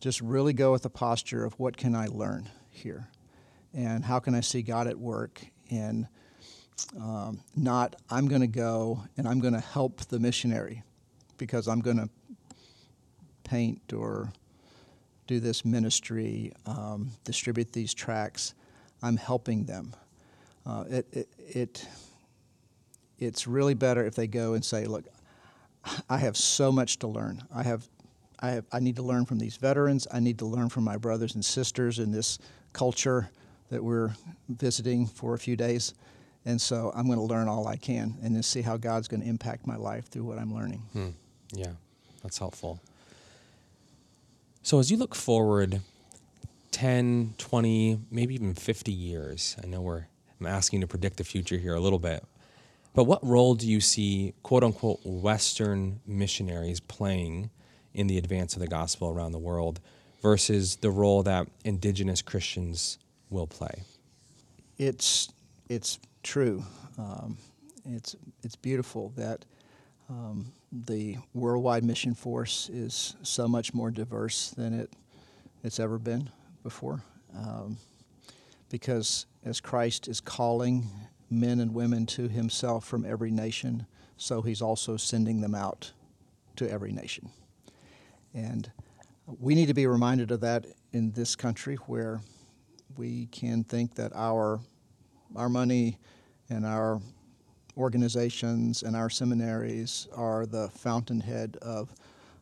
Just 0.00 0.20
really 0.20 0.52
go 0.52 0.72
with 0.72 0.82
the 0.82 0.90
posture 0.90 1.44
of 1.44 1.58
what 1.58 1.76
can 1.76 1.94
I 1.94 2.06
learn 2.06 2.48
here? 2.70 3.08
And 3.74 4.04
how 4.04 4.18
can 4.18 4.34
I 4.34 4.40
see 4.40 4.62
God 4.62 4.86
at 4.86 4.98
work? 4.98 5.42
And 5.70 6.06
um, 7.00 7.40
not, 7.54 7.96
I'm 8.10 8.28
going 8.28 8.40
to 8.40 8.46
go 8.46 9.02
and 9.16 9.26
I'm 9.26 9.40
going 9.40 9.54
to 9.54 9.60
help 9.60 10.00
the 10.06 10.18
missionary 10.18 10.82
because 11.38 11.68
I'm 11.68 11.80
going 11.80 11.98
to 11.98 12.08
paint 13.44 13.92
or 13.92 14.32
do 15.26 15.40
this 15.40 15.64
ministry, 15.64 16.52
um, 16.66 17.10
distribute 17.24 17.72
these 17.72 17.94
tracts. 17.94 18.54
I'm 19.02 19.16
helping 19.16 19.64
them. 19.64 19.94
Uh, 20.64 20.84
it, 20.88 21.06
it, 21.12 21.28
it, 21.38 21.88
it's 23.18 23.46
really 23.46 23.74
better 23.74 24.04
if 24.04 24.14
they 24.14 24.26
go 24.26 24.54
and 24.54 24.64
say, 24.64 24.84
Look, 24.86 25.04
I 26.08 26.18
have 26.18 26.36
so 26.36 26.72
much 26.72 26.98
to 27.00 27.06
learn. 27.06 27.42
I 27.54 27.62
have, 27.62 27.88
I 28.40 28.50
have, 28.50 28.64
I 28.72 28.80
need 28.80 28.96
to 28.96 29.02
learn 29.02 29.24
from 29.24 29.38
these 29.38 29.56
veterans. 29.56 30.06
I 30.12 30.20
need 30.20 30.38
to 30.40 30.46
learn 30.46 30.68
from 30.68 30.84
my 30.84 30.96
brothers 30.96 31.34
and 31.34 31.44
sisters 31.44 31.98
in 31.98 32.10
this 32.10 32.38
culture 32.72 33.30
that 33.70 33.82
we're 33.82 34.10
visiting 34.48 35.06
for 35.06 35.34
a 35.34 35.38
few 35.38 35.56
days. 35.56 35.94
And 36.46 36.60
so 36.60 36.92
I'm 36.94 37.06
going 37.06 37.18
to 37.18 37.24
learn 37.24 37.48
all 37.48 37.66
I 37.66 37.76
can 37.76 38.14
and 38.22 38.34
then 38.34 38.42
see 38.42 38.62
how 38.62 38.78
God's 38.78 39.08
going 39.08 39.20
to 39.20 39.28
impact 39.28 39.66
my 39.66 39.76
life 39.76 40.06
through 40.06 40.24
what 40.24 40.38
I'm 40.38 40.54
learning. 40.54 40.78
Hmm. 40.92 41.08
Yeah, 41.52 41.72
that's 42.22 42.38
helpful. 42.38 42.80
So 44.62 44.78
as 44.78 44.90
you 44.90 44.96
look 44.96 45.14
forward 45.14 45.80
10, 46.70 47.34
20, 47.36 48.00
maybe 48.10 48.34
even 48.34 48.54
50 48.54 48.92
years, 48.92 49.56
I 49.62 49.66
know 49.66 49.80
we're 49.80 50.06
I'm 50.40 50.46
asking 50.46 50.82
to 50.82 50.86
predict 50.86 51.16
the 51.16 51.24
future 51.24 51.56
here 51.56 51.74
a 51.74 51.80
little 51.80 51.98
bit. 51.98 52.24
But 52.94 53.04
what 53.04 53.24
role 53.24 53.54
do 53.54 53.68
you 53.68 53.80
see, 53.80 54.34
quote 54.42 54.64
unquote, 54.64 55.00
Western 55.04 56.00
missionaries 56.06 56.80
playing 56.80 57.50
in 57.94 58.06
the 58.06 58.18
advance 58.18 58.54
of 58.54 58.60
the 58.60 58.66
gospel 58.66 59.08
around 59.08 59.32
the 59.32 59.38
world 59.38 59.80
versus 60.22 60.76
the 60.76 60.90
role 60.90 61.22
that 61.22 61.46
indigenous 61.64 62.22
Christians 62.22 62.98
will 63.30 63.46
play? 63.46 63.82
It's, 64.78 65.30
it's 65.68 65.98
true. 66.26 66.64
Um, 66.98 67.38
it's, 67.84 68.16
it's 68.42 68.56
beautiful 68.56 69.12
that 69.16 69.44
um, 70.10 70.52
the 70.72 71.16
worldwide 71.34 71.84
mission 71.84 72.14
force 72.14 72.68
is 72.68 73.14
so 73.22 73.46
much 73.46 73.72
more 73.72 73.92
diverse 73.92 74.50
than 74.50 74.74
it, 74.74 74.92
it's 75.62 75.78
ever 75.78 75.98
been 75.98 76.28
before. 76.64 77.00
Um, 77.36 77.78
because 78.70 79.26
as 79.44 79.60
Christ 79.60 80.08
is 80.08 80.20
calling 80.20 80.88
men 81.30 81.60
and 81.60 81.72
women 81.72 82.06
to 82.06 82.28
himself 82.28 82.84
from 82.84 83.04
every 83.04 83.30
nation, 83.30 83.86
so 84.16 84.42
he's 84.42 84.60
also 84.60 84.96
sending 84.96 85.40
them 85.40 85.54
out 85.54 85.92
to 86.56 86.68
every 86.68 86.90
nation. 86.90 87.30
And 88.34 88.70
we 89.40 89.54
need 89.54 89.66
to 89.66 89.74
be 89.74 89.86
reminded 89.86 90.32
of 90.32 90.40
that 90.40 90.66
in 90.92 91.12
this 91.12 91.36
country 91.36 91.76
where 91.86 92.20
we 92.96 93.26
can 93.26 93.62
think 93.62 93.94
that 93.94 94.12
our, 94.14 94.60
our 95.36 95.48
money 95.48 95.98
and 96.50 96.64
our 96.64 97.00
organizations 97.76 98.82
and 98.82 98.96
our 98.96 99.10
seminaries 99.10 100.08
are 100.14 100.46
the 100.46 100.68
fountainhead 100.70 101.56
of, 101.60 101.92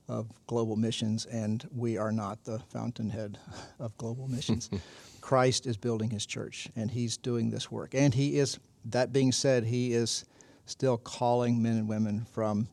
of 0.09 0.29
global 0.47 0.77
missions, 0.77 1.27
and 1.27 1.69
we 1.75 1.97
are 1.97 2.13
not 2.13 2.45
the 2.45 2.59
fountainhead 2.59 3.39
of 3.79 3.97
global 3.99 4.29
missions. 4.29 4.71
Christ 5.21 5.67
is 5.67 5.77
building 5.77 6.11
his 6.11 6.27
church, 6.27 6.69
and 6.77 6.91
he's 6.91 7.17
doing 7.17 7.51
this 7.51 7.71
work. 7.71 7.95
And 7.95 8.13
he 8.15 8.39
is 8.39 8.59
that 8.87 9.13
being 9.13 9.33
said, 9.33 9.65
he 9.65 9.93
is 9.93 10.25
still 10.67 10.99
calling 10.99 11.63
men 11.63 11.79
and 11.79 11.89
women 11.89 12.27
from 12.33 12.69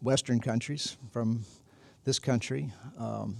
Western 0.00 0.40
countries, 0.40 0.96
from 1.12 1.44
this 2.04 2.18
country, 2.18 2.72
um, 2.98 3.36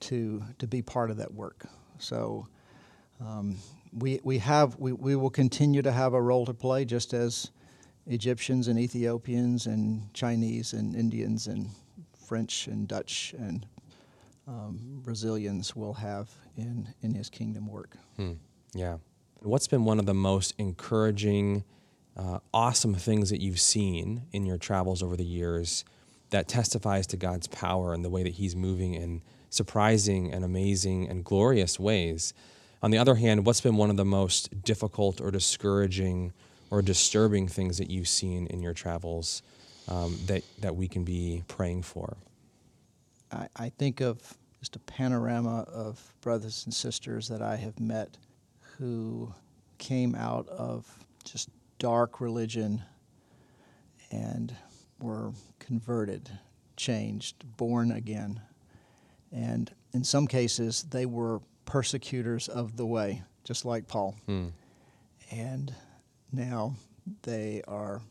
to 0.00 0.42
to 0.58 0.66
be 0.66 0.82
part 0.82 1.10
of 1.10 1.18
that 1.18 1.32
work. 1.32 1.66
So 1.98 2.48
um, 3.20 3.56
we 3.96 4.20
we 4.24 4.38
have 4.38 4.76
we, 4.78 4.92
we 4.92 5.16
will 5.16 5.30
continue 5.30 5.82
to 5.82 5.92
have 5.92 6.14
a 6.14 6.20
role 6.20 6.46
to 6.46 6.54
play, 6.54 6.84
just 6.84 7.12
as 7.12 7.50
Egyptians 8.06 8.68
and 8.68 8.78
Ethiopians 8.78 9.66
and 9.66 10.12
Chinese 10.12 10.72
and 10.72 10.94
Indians 10.94 11.46
and 11.46 11.70
French 12.26 12.66
and 12.66 12.88
Dutch 12.88 13.34
and 13.38 13.66
um, 14.46 15.00
Brazilians 15.02 15.74
will 15.76 15.94
have 15.94 16.30
in 16.56 16.92
in 17.02 17.14
His 17.14 17.30
kingdom 17.30 17.66
work. 17.66 17.96
Hmm. 18.16 18.32
Yeah. 18.74 18.98
What's 19.40 19.68
been 19.68 19.84
one 19.84 19.98
of 19.98 20.06
the 20.06 20.14
most 20.14 20.54
encouraging, 20.58 21.64
uh, 22.16 22.38
awesome 22.52 22.94
things 22.94 23.28
that 23.30 23.42
you've 23.42 23.60
seen 23.60 24.22
in 24.32 24.46
your 24.46 24.56
travels 24.56 25.02
over 25.02 25.16
the 25.16 25.24
years 25.24 25.84
that 26.30 26.48
testifies 26.48 27.06
to 27.08 27.18
God's 27.18 27.46
power 27.46 27.92
and 27.92 28.04
the 28.04 28.08
way 28.08 28.22
that 28.22 28.34
He's 28.34 28.56
moving 28.56 28.94
in 28.94 29.22
surprising 29.50 30.32
and 30.32 30.44
amazing 30.44 31.08
and 31.08 31.24
glorious 31.24 31.78
ways? 31.78 32.34
On 32.84 32.90
the 32.90 32.98
other 32.98 33.14
hand, 33.14 33.46
what's 33.46 33.62
been 33.62 33.76
one 33.76 33.88
of 33.88 33.96
the 33.96 34.04
most 34.04 34.62
difficult 34.62 35.18
or 35.18 35.30
discouraging 35.30 36.34
or 36.68 36.82
disturbing 36.82 37.48
things 37.48 37.78
that 37.78 37.88
you've 37.88 38.08
seen 38.08 38.46
in 38.48 38.60
your 38.60 38.74
travels 38.74 39.42
um, 39.88 40.18
that, 40.26 40.42
that 40.60 40.76
we 40.76 40.86
can 40.86 41.02
be 41.02 41.42
praying 41.48 41.80
for? 41.80 42.18
I, 43.32 43.48
I 43.56 43.68
think 43.70 44.02
of 44.02 44.36
just 44.58 44.76
a 44.76 44.80
panorama 44.80 45.60
of 45.62 46.12
brothers 46.20 46.66
and 46.66 46.74
sisters 46.74 47.26
that 47.28 47.40
I 47.40 47.56
have 47.56 47.80
met 47.80 48.18
who 48.76 49.32
came 49.78 50.14
out 50.14 50.46
of 50.50 50.86
just 51.24 51.48
dark 51.78 52.20
religion 52.20 52.82
and 54.10 54.54
were 55.00 55.32
converted, 55.58 56.28
changed, 56.76 57.46
born 57.56 57.92
again. 57.92 58.42
And 59.32 59.72
in 59.94 60.04
some 60.04 60.26
cases, 60.26 60.82
they 60.90 61.06
were 61.06 61.40
persecutors 61.64 62.48
of 62.48 62.76
the 62.76 62.86
way, 62.86 63.22
just 63.44 63.64
like 63.64 63.86
Paul. 63.88 64.16
Hmm. 64.26 64.48
And 65.30 65.74
now 66.32 66.76
they 67.22 67.62
are 67.66 68.02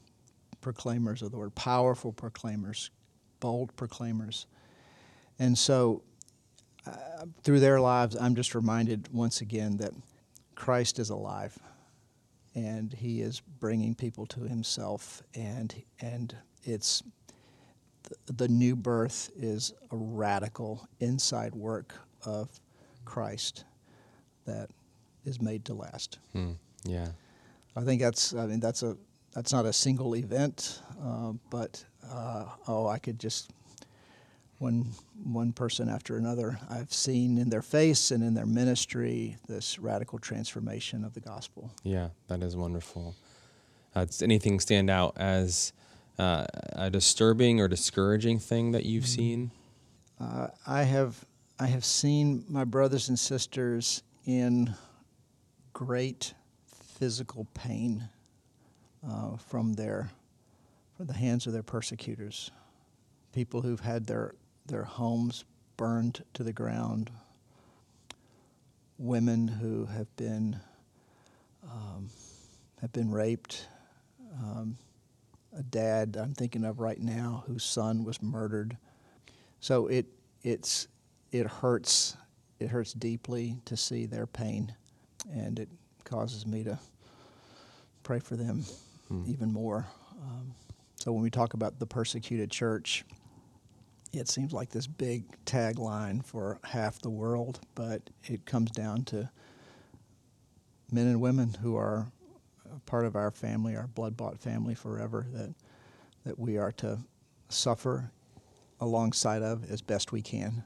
proclaimers 0.61 1.21
of 1.21 1.31
the 1.31 1.37
word, 1.37 1.53
powerful 1.55 2.11
proclaimers, 2.13 2.89
bold 3.39 3.75
proclaimers. 3.75 4.45
And 5.39 5.57
so, 5.57 6.03
uh, 6.85 7.25
through 7.43 7.59
their 7.59 7.79
lives, 7.79 8.15
I'm 8.19 8.35
just 8.35 8.55
reminded 8.55 9.09
once 9.11 9.41
again 9.41 9.77
that 9.77 9.93
Christ 10.55 10.99
is 10.99 11.09
alive 11.09 11.57
and 12.55 12.93
he 12.93 13.21
is 13.21 13.41
bringing 13.59 13.95
people 13.95 14.25
to 14.27 14.41
himself 14.41 15.23
and 15.33 15.83
and 15.99 16.35
it's 16.63 17.03
the 18.25 18.47
new 18.47 18.75
birth 18.75 19.29
is 19.35 19.73
a 19.91 19.95
radical 19.95 20.87
inside 20.99 21.55
work 21.55 21.95
of 22.25 22.49
Christ 23.05 23.65
that 24.45 24.69
is 25.25 25.41
made 25.41 25.65
to 25.65 25.73
last. 25.73 26.19
Hmm. 26.33 26.53
Yeah, 26.83 27.07
I 27.75 27.81
think 27.81 28.01
that's. 28.01 28.33
I 28.33 28.45
mean, 28.45 28.59
that's 28.59 28.83
a 28.83 28.97
that's 29.33 29.51
not 29.51 29.65
a 29.65 29.73
single 29.73 30.15
event, 30.15 30.81
uh, 31.03 31.33
but 31.49 31.83
uh, 32.09 32.45
oh, 32.67 32.87
I 32.87 32.99
could 32.99 33.19
just 33.19 33.51
one 34.59 34.91
one 35.23 35.51
person 35.51 35.89
after 35.89 36.17
another. 36.17 36.59
I've 36.69 36.93
seen 36.93 37.37
in 37.37 37.49
their 37.49 37.61
face 37.61 38.11
and 38.11 38.23
in 38.23 38.33
their 38.33 38.45
ministry 38.45 39.37
this 39.47 39.79
radical 39.79 40.19
transformation 40.19 41.03
of 41.03 41.13
the 41.13 41.19
gospel. 41.19 41.71
Yeah, 41.83 42.09
that 42.27 42.41
is 42.43 42.55
wonderful. 42.55 43.15
Uh, 43.95 44.05
does 44.05 44.21
anything 44.21 44.59
stand 44.59 44.89
out 44.89 45.13
as 45.17 45.73
uh, 46.17 46.45
a 46.73 46.89
disturbing 46.89 47.59
or 47.59 47.67
discouraging 47.67 48.39
thing 48.39 48.71
that 48.71 48.85
you've 48.85 49.03
mm-hmm. 49.03 49.21
seen? 49.21 49.51
Uh, 50.19 50.47
I 50.65 50.83
have 50.83 51.25
I 51.59 51.67
have 51.67 51.85
seen 51.85 52.45
my 52.49 52.63
brothers 52.63 53.09
and 53.09 53.19
sisters 53.19 54.01
in 54.25 54.73
great 55.71 56.33
physical 56.97 57.45
pain 57.53 58.09
uh, 59.07 59.37
from 59.37 59.73
their 59.73 60.11
from 60.97 61.05
the 61.05 61.13
hands 61.13 61.45
of 61.45 61.53
their 61.53 61.63
persecutors. 61.63 62.49
People 63.33 63.61
who've 63.61 63.79
had 63.79 64.07
their 64.07 64.33
their 64.65 64.83
homes 64.83 65.45
burned 65.77 66.23
to 66.33 66.43
the 66.43 66.53
ground. 66.53 67.11
Women 68.97 69.47
who 69.47 69.85
have 69.85 70.13
been 70.15 70.59
um, 71.63 72.09
have 72.81 72.91
been 72.93 73.11
raped. 73.11 73.67
Um, 74.41 74.77
a 75.55 75.61
dad 75.61 76.17
I'm 76.19 76.33
thinking 76.33 76.65
of 76.65 76.79
right 76.79 76.99
now 76.99 77.43
whose 77.45 77.63
son 77.63 78.03
was 78.03 78.23
murdered. 78.23 78.75
So 79.59 79.85
it 79.85 80.07
it's 80.41 80.87
it 81.33 81.47
hurts 81.47 82.15
it 82.59 82.69
hurts 82.69 82.93
deeply 82.93 83.57
to 83.65 83.75
see 83.75 84.05
their 84.05 84.25
pain, 84.25 84.73
and 85.29 85.59
it 85.59 85.67
causes 86.05 86.45
me 86.47 86.63
to 86.63 86.79
pray 88.03 88.19
for 88.19 88.37
them 88.37 88.63
hmm. 89.09 89.23
even 89.27 89.51
more. 89.51 89.85
Um, 90.21 90.53
so 90.95 91.11
when 91.11 91.23
we 91.23 91.29
talk 91.29 91.55
about 91.55 91.79
the 91.79 91.85
persecuted 91.85 92.51
church, 92.51 93.03
it 94.13 94.29
seems 94.29 94.53
like 94.53 94.69
this 94.69 94.87
big 94.87 95.25
tagline 95.45 96.23
for 96.23 96.59
half 96.63 96.99
the 97.01 97.09
world, 97.09 97.59
but 97.75 98.01
it 98.23 98.45
comes 98.45 98.71
down 98.71 99.03
to 99.05 99.29
men 100.89 101.07
and 101.07 101.19
women 101.19 101.55
who 101.61 101.75
are 101.75 102.07
part 102.85 103.05
of 103.05 103.17
our 103.17 103.31
family, 103.31 103.75
our 103.75 103.87
blood 103.87 104.15
bought 104.15 104.39
family 104.39 104.75
forever, 104.75 105.25
that, 105.33 105.53
that 106.23 106.39
we 106.39 106.57
are 106.57 106.71
to 106.71 106.99
suffer 107.49 108.11
alongside 108.79 109.41
of 109.41 109.69
as 109.69 109.81
best 109.81 110.11
we 110.13 110.21
can 110.21 110.63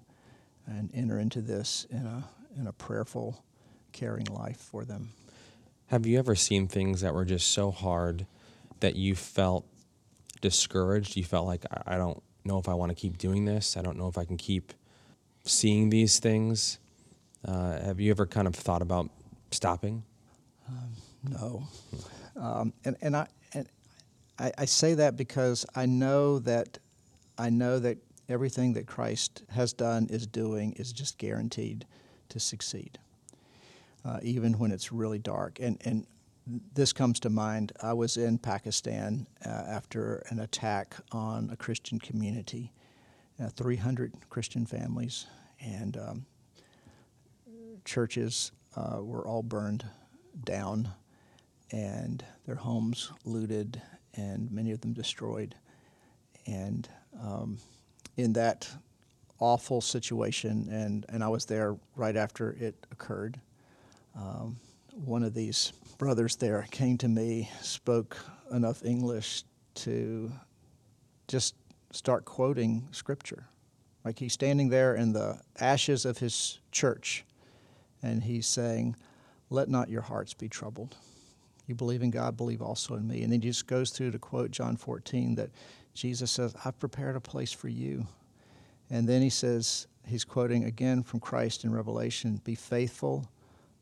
and 0.68 0.92
enter 0.94 1.20
into 1.20 1.42
this 1.42 1.88
in 1.90 2.06
a, 2.06 2.24
in 2.60 2.68
a 2.68 2.74
prayerful, 2.74 3.44
caring 3.94 4.26
life 4.26 4.58
for 4.58 4.86
them. 4.86 5.10
Have 5.88 6.06
you 6.06 6.20
ever 6.20 6.36
seen 6.36 6.68
things 6.68 7.02
that 7.02 7.14
were 7.14 7.26
just 7.26 7.48
so 7.52 7.72
hard 7.72 8.28
that 8.82 8.96
you 8.96 9.16
felt 9.16 9.66
discouraged? 10.42 11.16
You 11.16 11.24
felt 11.24 11.48
like, 11.48 11.66
I 11.86 11.98
don't 11.98 12.22
know 12.44 12.60
if 12.60 12.68
I 12.68 12.74
want 12.74 12.90
to 12.90 12.96
keep 12.96 13.18
doing 13.18 13.46
this. 13.46 13.78
I 13.78 13.82
don't 13.82 13.98
know 13.98 14.08
if 14.08 14.18
I 14.18 14.26
can 14.26 14.38
keep 14.38 14.74
seeing 15.46 15.90
these 15.90 16.20
things. 16.20 16.80
Uh, 17.46 17.80
have 17.80 18.00
you 18.00 18.12
ever 18.12 18.26
kind 18.26 18.48
of 18.48 18.56
thought 18.56 18.82
about 18.82 19.10
stopping? 19.52 20.04
Um, 20.68 20.92
no. 21.30 21.68
Um, 22.36 22.74
and 22.84 22.98
and, 23.02 23.16
I, 23.16 23.28
and 23.54 23.68
I, 24.38 24.52
I 24.58 24.66
say 24.66 24.96
that 24.96 25.16
because 25.16 25.66
I 25.76 25.86
know 25.86 26.40
that 26.40 26.80
I 27.38 27.50
know 27.50 27.80
that 27.80 27.98
everything 28.30 28.74
that 28.74 28.88
Christ 28.88 29.44
has 29.50 29.74
done, 29.74 30.08
is 30.10 30.28
doing, 30.28 30.74
is 30.74 30.92
just 30.92 31.18
guaranteed 31.18 31.86
to 32.30 32.40
succeed, 32.40 33.00
uh, 34.04 34.20
even 34.22 34.54
when 34.54 34.72
it's 34.72 34.92
really 34.92 35.20
dark. 35.20 35.60
And, 35.60 35.78
and 35.86 36.06
this 36.74 36.94
comes 36.94 37.20
to 37.22 37.30
mind. 37.30 37.74
I 37.82 37.94
was 37.94 38.18
in 38.18 38.38
Pakistan 38.38 39.28
uh, 39.46 39.50
after 39.50 40.24
an 40.30 40.40
attack 40.40 40.96
on 41.12 41.50
a 41.52 41.56
Christian 41.56 42.00
community, 42.00 42.72
uh, 43.42 43.50
300 43.50 44.14
Christian 44.30 44.66
families, 44.66 45.26
and 45.60 45.98
um, 45.98 46.26
churches 47.86 48.52
uh, 48.76 49.00
were 49.02 49.28
all 49.28 49.44
burned 49.44 49.86
down, 50.44 50.90
and 51.72 52.24
their 52.46 52.56
homes 52.56 53.12
looted, 53.26 53.82
and 54.16 54.52
many 54.52 54.72
of 54.72 54.82
them 54.82 54.94
destroyed. 54.94 55.56
And 56.46 56.88
um, 57.22 57.58
in 58.18 58.34
that 58.34 58.70
awful 59.40 59.82
situation, 59.82 60.68
and, 60.72 61.06
and 61.10 61.24
I 61.24 61.28
was 61.28 61.46
there 61.46 61.78
right 61.96 62.18
after 62.18 62.52
it 62.60 62.76
occurred. 62.92 63.40
Um, 64.16 64.58
one 65.06 65.24
of 65.24 65.34
these 65.34 65.72
brothers 65.98 66.36
there 66.36 66.68
came 66.72 66.98
to 66.98 67.08
me, 67.08 67.50
spoke 67.62 68.18
enough 68.52 68.84
English 68.84 69.44
to 69.76 70.32
just 71.28 71.56
start 71.92 72.26
quoting 72.26 72.88
scripture. 72.92 73.48
Like 74.04 74.18
he's 74.18 74.34
standing 74.34 74.70
there 74.70 74.96
in 74.96 75.14
the 75.14 75.40
ashes 75.60 76.06
of 76.06 76.18
his 76.18 76.60
church, 76.72 77.26
and 78.02 78.24
he's 78.24 78.48
saying, 78.48 78.96
Let 79.50 79.70
not 79.70 79.90
your 79.90 80.02
hearts 80.02 80.34
be 80.34 80.50
troubled. 80.50 80.96
You 81.68 81.76
believe 81.76 82.02
in 82.02 82.12
God, 82.12 82.38
believe 82.38 82.62
also 82.62 82.96
in 82.96 83.08
me. 83.08 83.24
And 83.24 83.34
then 83.34 83.42
he 83.42 83.50
just 83.50 83.68
goes 83.68 83.92
through 83.92 84.12
to 84.12 84.20
quote 84.20 84.52
John 84.52 84.78
14 84.78 85.36
that 85.36 85.50
Jesus 85.98 86.30
says, 86.30 86.56
I've 86.64 86.78
prepared 86.78 87.16
a 87.16 87.20
place 87.20 87.52
for 87.52 87.70
you. 87.70 88.06
And 88.92 89.10
then 89.10 89.24
he 89.24 89.32
says, 89.32 89.88
he's 90.06 90.24
quoting 90.24 90.64
again 90.64 91.02
from 91.02 91.20
Christ 91.20 91.64
in 91.64 91.74
Revelation 91.74 92.40
Be 92.44 92.54
faithful 92.54 93.28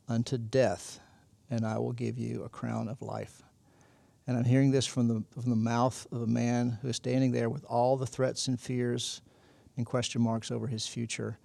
unto 0.08 0.38
death, 0.38 1.01
and 1.49 1.65
I 1.65 1.78
will 1.78 1.91
give 1.91 2.17
you 2.17 2.43
a 2.43 2.49
crown 2.49 2.88
of 2.88 3.01
life. 3.01 3.43
And 4.28 4.38
I'm 4.38 4.45
hearing 4.45 4.71
this 4.71 4.86
from 4.86 5.10
the, 5.10 5.23
from 5.34 5.49
the 5.49 5.58
mouth 5.58 6.08
of 6.12 6.21
a 6.21 6.28
man 6.28 6.80
who 6.82 6.88
is 6.88 6.95
standing 6.95 7.34
there 7.34 7.49
with 7.49 7.65
all 7.65 7.97
the 7.97 8.08
threats 8.08 8.47
and 8.47 8.60
fears 8.60 9.21
and 9.75 9.86
question 9.86 10.21
marks 10.21 10.51
over 10.51 10.67
his 10.67 10.88
future. 10.88 11.38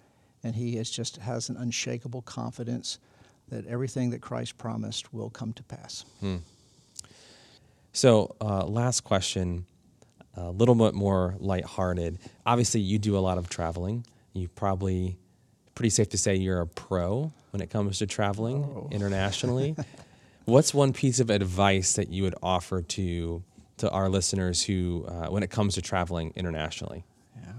And 0.45 0.55
he 0.55 0.79
is 0.79 0.89
just 0.89 1.17
has 1.17 1.49
an 1.49 1.57
unshakable 1.57 2.23
confidence 2.23 3.01
that 3.49 3.67
everything 3.67 4.11
that 4.11 4.21
Christ 4.21 4.57
promised 4.57 5.13
will 5.13 5.31
come 5.31 5.53
to 5.55 5.63
pass. 5.65 6.05
Hmm. 6.21 6.37
So, 7.93 8.37
uh, 8.41 8.65
last 8.67 9.01
question 9.01 9.67
a 10.37 10.51
little 10.51 10.75
bit 10.75 10.95
more 10.95 11.35
lighthearted. 11.39 12.19
Obviously, 12.47 12.81
you 12.81 12.99
do 12.99 13.17
a 13.17 13.21
lot 13.21 13.39
of 13.39 13.49
traveling. 13.49 14.05
You 14.33 14.49
probably 14.49 15.17
pretty 15.75 15.91
safe 15.91 16.09
to 16.11 16.19
say 16.19 16.37
you're 16.37 16.61
a 16.61 16.67
pro 16.67 17.33
when 17.53 17.63
it 17.63 17.71
comes 17.71 17.99
to 17.99 18.07
traveling 18.07 18.57
oh. 18.57 18.89
internationally. 18.91 19.75
What's 20.45 20.75
one 20.75 20.93
piece 20.93 21.21
of 21.21 21.31
advice 21.31 21.95
that 21.95 22.09
you 22.09 22.23
would 22.25 22.35
offer 22.43 22.83
to 22.83 23.43
to 23.79 23.91
our 23.91 24.11
listeners 24.11 24.63
who, 24.63 25.07
uh, 25.09 25.29
when 25.29 25.43
it 25.43 25.51
comes 25.51 25.75
to 25.77 25.83
traveling 25.83 26.33
internationally? 26.37 27.05
Yeah, 27.37 27.53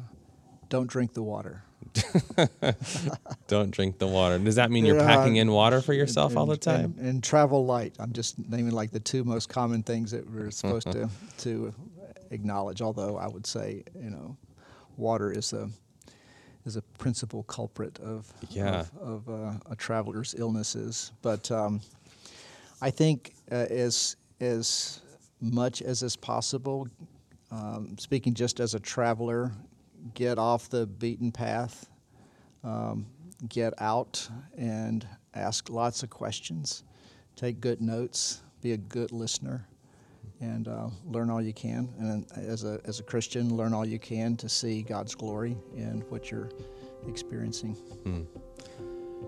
don't 0.69 0.87
drink 0.87 1.13
the 1.13 1.23
water. 1.23 1.63
don't 3.47 3.71
drink 3.71 3.97
the 3.97 4.07
water. 4.07 4.37
Does 4.37 4.55
that 4.55 4.69
mean 4.69 4.85
you're 4.85 4.97
yeah, 4.97 5.07
packing 5.07 5.37
in 5.37 5.51
water 5.51 5.81
for 5.81 5.93
yourself 5.93 6.31
and, 6.31 6.39
all 6.39 6.45
the 6.45 6.57
time? 6.57 6.93
And, 6.97 7.07
and, 7.07 7.23
travel 7.23 7.65
light. 7.65 7.95
I'm 7.99 8.13
just 8.13 8.37
naming 8.49 8.71
like 8.71 8.91
the 8.91 8.99
two 8.99 9.23
most 9.23 9.49
common 9.49 9.83
things 9.83 10.11
that 10.11 10.29
we're 10.29 10.51
supposed 10.51 10.91
to 10.91 11.09
to 11.39 11.73
acknowledge. 12.31 12.81
Although 12.81 13.17
I 13.17 13.27
would 13.27 13.45
say, 13.45 13.83
you 13.99 14.09
know, 14.09 14.37
water 14.97 15.31
is 15.31 15.53
a 15.53 15.69
is 16.65 16.75
a 16.75 16.81
principal 16.81 17.43
culprit 17.43 17.99
of 17.99 18.31
yeah. 18.49 18.85
of, 18.99 19.27
of 19.27 19.29
uh, 19.29 19.59
a 19.69 19.75
traveler's 19.75 20.35
illnesses. 20.37 21.11
But 21.21 21.51
um, 21.51 21.81
I 22.81 22.89
think 22.89 23.33
uh, 23.51 23.55
as 23.69 24.15
as 24.39 25.01
much 25.39 25.81
as 25.81 26.03
is 26.03 26.15
possible, 26.15 26.87
um, 27.51 27.97
speaking 27.97 28.33
just 28.33 28.59
as 28.59 28.73
a 28.73 28.79
traveler, 28.79 29.51
get 30.13 30.37
off 30.37 30.69
the 30.69 30.85
beaten 30.85 31.31
path, 31.31 31.89
um, 32.63 33.05
get 33.49 33.73
out 33.79 34.27
and 34.57 35.07
ask 35.33 35.69
lots 35.69 36.03
of 36.03 36.09
questions, 36.09 36.83
take 37.35 37.59
good 37.59 37.81
notes, 37.81 38.41
be 38.61 38.73
a 38.73 38.77
good 38.77 39.11
listener 39.11 39.67
and 40.41 40.67
uh, 40.67 40.87
learn 41.05 41.29
all 41.29 41.41
you 41.41 41.53
can. 41.53 41.87
And 41.99 42.25
as 42.35 42.63
a, 42.63 42.81
as 42.85 42.99
a 42.99 43.03
Christian, 43.03 43.55
learn 43.55 43.73
all 43.73 43.85
you 43.85 43.99
can 43.99 44.35
to 44.37 44.49
see 44.49 44.81
God's 44.81 45.15
glory 45.15 45.55
in 45.75 46.03
what 46.09 46.31
you're 46.31 46.49
experiencing. 47.07 47.73
Hmm. 48.03 48.23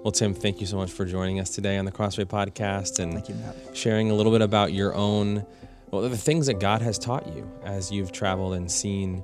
Well, 0.03 0.11
Tim, 0.11 0.33
thank 0.33 0.59
you 0.59 0.67
so 0.67 0.75
much 0.75 0.91
for 0.91 1.05
joining 1.05 1.39
us 1.39 1.51
today 1.51 1.77
on 1.77 1.85
the 1.85 1.91
Crossway 1.91 2.25
Podcast 2.25 2.99
and 2.99 3.27
you, 3.29 3.35
sharing 3.73 4.11
a 4.11 4.13
little 4.13 4.31
bit 4.31 4.41
about 4.41 4.73
your 4.73 4.93
own, 4.95 5.45
well, 5.91 6.01
the 6.01 6.17
things 6.17 6.47
that 6.47 6.59
God 6.59 6.81
has 6.81 6.99
taught 6.99 7.27
you 7.27 7.49
as 7.63 7.91
you've 7.91 8.11
traveled 8.11 8.55
and 8.55 8.69
seen 8.69 9.23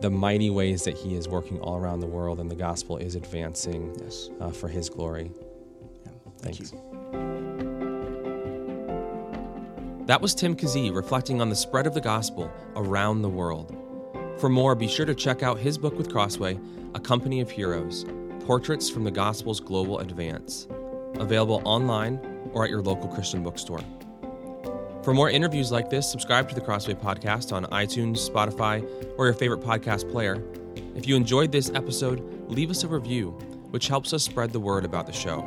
the 0.00 0.10
mighty 0.10 0.48
ways 0.48 0.84
that 0.84 0.96
He 0.96 1.16
is 1.16 1.28
working 1.28 1.60
all 1.60 1.76
around 1.76 2.00
the 2.00 2.06
world 2.06 2.40
and 2.40 2.50
the 2.50 2.56
gospel 2.56 2.96
is 2.96 3.14
advancing 3.14 3.94
yes. 4.00 4.30
uh, 4.40 4.50
for 4.50 4.68
His 4.68 4.88
glory. 4.88 5.32
Yeah, 6.04 6.12
thank 6.38 6.56
Thanks. 6.56 6.72
you. 6.72 7.75
That 10.06 10.22
was 10.22 10.36
Tim 10.36 10.54
Keesee 10.54 10.94
reflecting 10.94 11.40
on 11.40 11.48
the 11.48 11.56
spread 11.56 11.84
of 11.84 11.92
the 11.92 12.00
gospel 12.00 12.48
around 12.76 13.22
the 13.22 13.28
world. 13.28 13.76
For 14.38 14.48
more, 14.48 14.76
be 14.76 14.86
sure 14.86 15.04
to 15.04 15.16
check 15.16 15.42
out 15.42 15.58
his 15.58 15.76
book 15.76 15.98
with 15.98 16.12
Crossway, 16.12 16.60
A 16.94 17.00
Company 17.00 17.40
of 17.40 17.50
Heroes 17.50 18.06
Portraits 18.44 18.88
from 18.88 19.02
the 19.02 19.10
Gospel's 19.10 19.58
Global 19.58 19.98
Advance, 19.98 20.68
available 21.14 21.60
online 21.64 22.20
or 22.52 22.62
at 22.62 22.70
your 22.70 22.82
local 22.82 23.08
Christian 23.08 23.42
bookstore. 23.42 23.80
For 25.02 25.12
more 25.12 25.28
interviews 25.28 25.72
like 25.72 25.90
this, 25.90 26.08
subscribe 26.08 26.48
to 26.50 26.54
the 26.54 26.60
Crossway 26.60 26.94
Podcast 26.94 27.52
on 27.52 27.64
iTunes, 27.66 28.30
Spotify, 28.30 28.88
or 29.18 29.24
your 29.24 29.34
favorite 29.34 29.60
podcast 29.60 30.08
player. 30.12 30.40
If 30.94 31.08
you 31.08 31.16
enjoyed 31.16 31.50
this 31.50 31.72
episode, 31.74 32.48
leave 32.48 32.70
us 32.70 32.84
a 32.84 32.88
review, 32.88 33.30
which 33.70 33.88
helps 33.88 34.12
us 34.12 34.22
spread 34.22 34.52
the 34.52 34.60
word 34.60 34.84
about 34.84 35.08
the 35.08 35.12
show. 35.12 35.42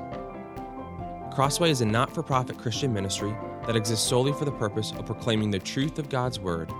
Crossway 1.33 1.71
is 1.71 1.79
a 1.79 1.85
not 1.85 2.13
for 2.13 2.21
profit 2.21 2.57
Christian 2.57 2.93
ministry 2.93 3.33
that 3.69 3.75
exists 3.75 4.09
solely 4.09 4.33
for 4.33 4.45
the 4.45 4.51
purpose 4.51 4.93
of 4.97 5.05
proclaiming 5.05 5.51
the 5.51 5.59
truth 5.59 5.99
of 5.99 6.09
God's 6.09 6.39
Word 6.39 6.73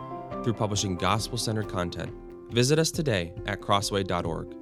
through 0.44 0.54
publishing 0.54 0.96
gospel 0.96 1.38
centered 1.38 1.70
content. 1.70 2.12
Visit 2.50 2.80
us 2.80 2.90
today 2.90 3.32
at 3.46 3.62
crossway.org. 3.62 4.59